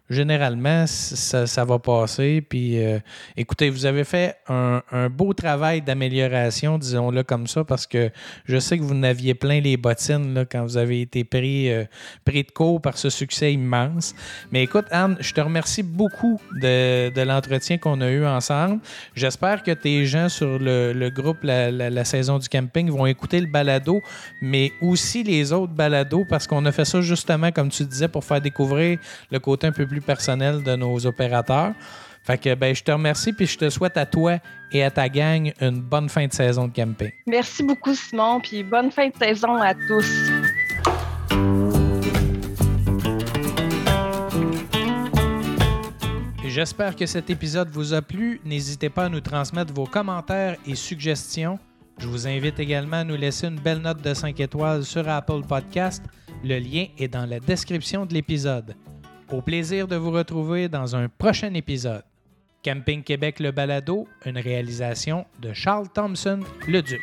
généralement, 0.10 0.86
ça, 0.88 1.48
ça 1.48 1.66
va 1.66 1.80
passer. 1.80 2.42
Puis, 2.42 2.84
euh, 2.84 3.00
écoutez, 3.38 3.70
vous 3.70 3.86
avez 3.86 4.04
fait 4.04 4.38
un, 4.48 4.82
beau 5.10 5.34
travail 5.34 5.82
d'amélioration, 5.82 6.78
disons-le 6.78 7.24
comme 7.24 7.48
ça, 7.48 7.64
parce 7.64 7.88
que 7.88 8.12
je 8.46 8.58
sais 8.58 8.78
que 8.78 8.84
vous 8.84 8.94
n'aviez 8.94 9.34
plein 9.34 9.60
les 9.60 9.78
bottines 9.78 10.34
là, 10.34 10.46
quand 10.46 10.64
vous 10.64 10.78
avez 10.78 11.02
été 11.02 11.24
pris, 11.24 11.72
euh, 11.72 11.86
pris 12.26 12.44
de 12.44 12.52
court 12.52 12.82
par 12.82 12.98
ce 12.98 13.10
succès 13.10 13.54
immense. 13.54 14.14
Mais 14.52 14.64
écoute, 14.64 14.86
Anne, 14.92 15.18
je 15.20 15.34
te 15.34 15.42
remercie 15.42 15.84
beaucoup 15.84 16.40
de, 16.62 17.10
de 17.10 17.22
l'entretien 17.22 17.78
qu'on 17.78 18.02
a 18.02 18.10
eu 18.10 18.26
ensemble. 18.26 18.80
J'espère 19.16 19.64
que 19.64 19.72
tes 19.72 20.06
gens 20.06 20.30
sur 20.30 20.60
le, 20.60 20.94
le 20.94 21.10
groupe 21.10 21.44
la, 21.44 21.72
la, 21.72 22.06
saison 22.06 22.38
du 22.38 22.50
camping 22.50 22.90
vont 22.90 23.06
écouter 23.06 23.40
le 23.40 23.48
balado, 23.48 24.02
mais 24.42 24.74
aussi 24.82 25.24
les 25.24 25.54
autres 25.54 25.74
balados, 25.74 26.26
parce 26.30 26.48
qu'on 26.48 26.66
a 26.66 26.72
fait 26.72 26.86
ça 26.86 27.02
justement, 27.02 27.52
comme 27.52 27.70
tu 27.70 27.86
disais, 27.86 28.08
pour 28.08 28.24
faire 28.24 28.42
découvrir 28.42 29.00
le 29.32 29.40
côté 29.40 29.68
un 29.68 29.72
peu 29.72 29.86
plus 29.94 30.02
personnel 30.02 30.64
de 30.64 30.76
nos 30.76 31.06
opérateurs. 31.06 31.74
Fait 32.24 32.38
que 32.38 32.56
ben, 32.56 32.74
je 32.74 32.84
te 32.84 32.92
remercie 32.92 33.34
puis 33.34 33.46
je 33.46 33.58
te 33.58 33.70
souhaite 33.70 33.98
à 33.98 34.06
toi 34.06 34.38
et 34.72 34.84
à 34.84 34.90
ta 34.90 35.08
gang 35.08 35.52
une 35.62 35.82
bonne 35.82 36.10
fin 36.10 36.26
de 36.26 36.34
saison 36.34 36.68
de 36.68 36.74
camping. 36.74 37.12
Merci 37.28 37.64
beaucoup, 37.64 37.94
Simon, 37.94 38.40
puis 38.40 38.64
bonne 38.64 38.92
fin 38.92 39.10
de 39.10 39.16
saison 39.16 39.56
à 39.56 39.74
tous. 39.74 40.32
J'espère 46.46 46.96
que 46.96 47.06
cet 47.06 47.30
épisode 47.30 47.70
vous 47.70 47.94
a 47.94 48.02
plu. 48.02 48.40
N'hésitez 48.46 48.90
pas 48.90 49.06
à 49.06 49.10
nous 49.10 49.22
transmettre 49.22 49.74
vos 49.74 49.86
commentaires 49.86 50.56
et 50.66 50.76
suggestions. 50.76 51.60
Je 52.00 52.08
vous 52.08 52.28
invite 52.28 52.60
également 52.60 52.98
à 52.98 53.04
nous 53.04 53.16
laisser 53.16 53.48
une 53.48 53.60
belle 53.60 53.80
note 53.80 54.02
de 54.02 54.14
5 54.14 54.40
étoiles 54.40 54.84
sur 54.84 55.08
Apple 55.08 55.42
Podcast. 55.48 56.04
Le 56.44 56.58
lien 56.60 56.86
est 56.98 57.08
dans 57.08 57.26
la 57.26 57.40
description 57.40 58.06
de 58.06 58.14
l'épisode. 58.14 58.76
Au 59.34 59.42
plaisir 59.42 59.88
de 59.88 59.96
vous 59.96 60.12
retrouver 60.12 60.70
dans 60.70 60.96
un 60.96 61.10
prochain 61.10 61.56
épisode. 61.56 62.04
Camping 62.64 63.02
Québec 63.02 63.40
Le 63.40 63.50
Balado, 63.50 64.08
une 64.28 64.38
réalisation 64.38 65.26
de 65.42 65.54
Charles 65.54 65.90
Thompson, 65.92 66.42
le 66.68 66.84
Duc. 66.84 67.02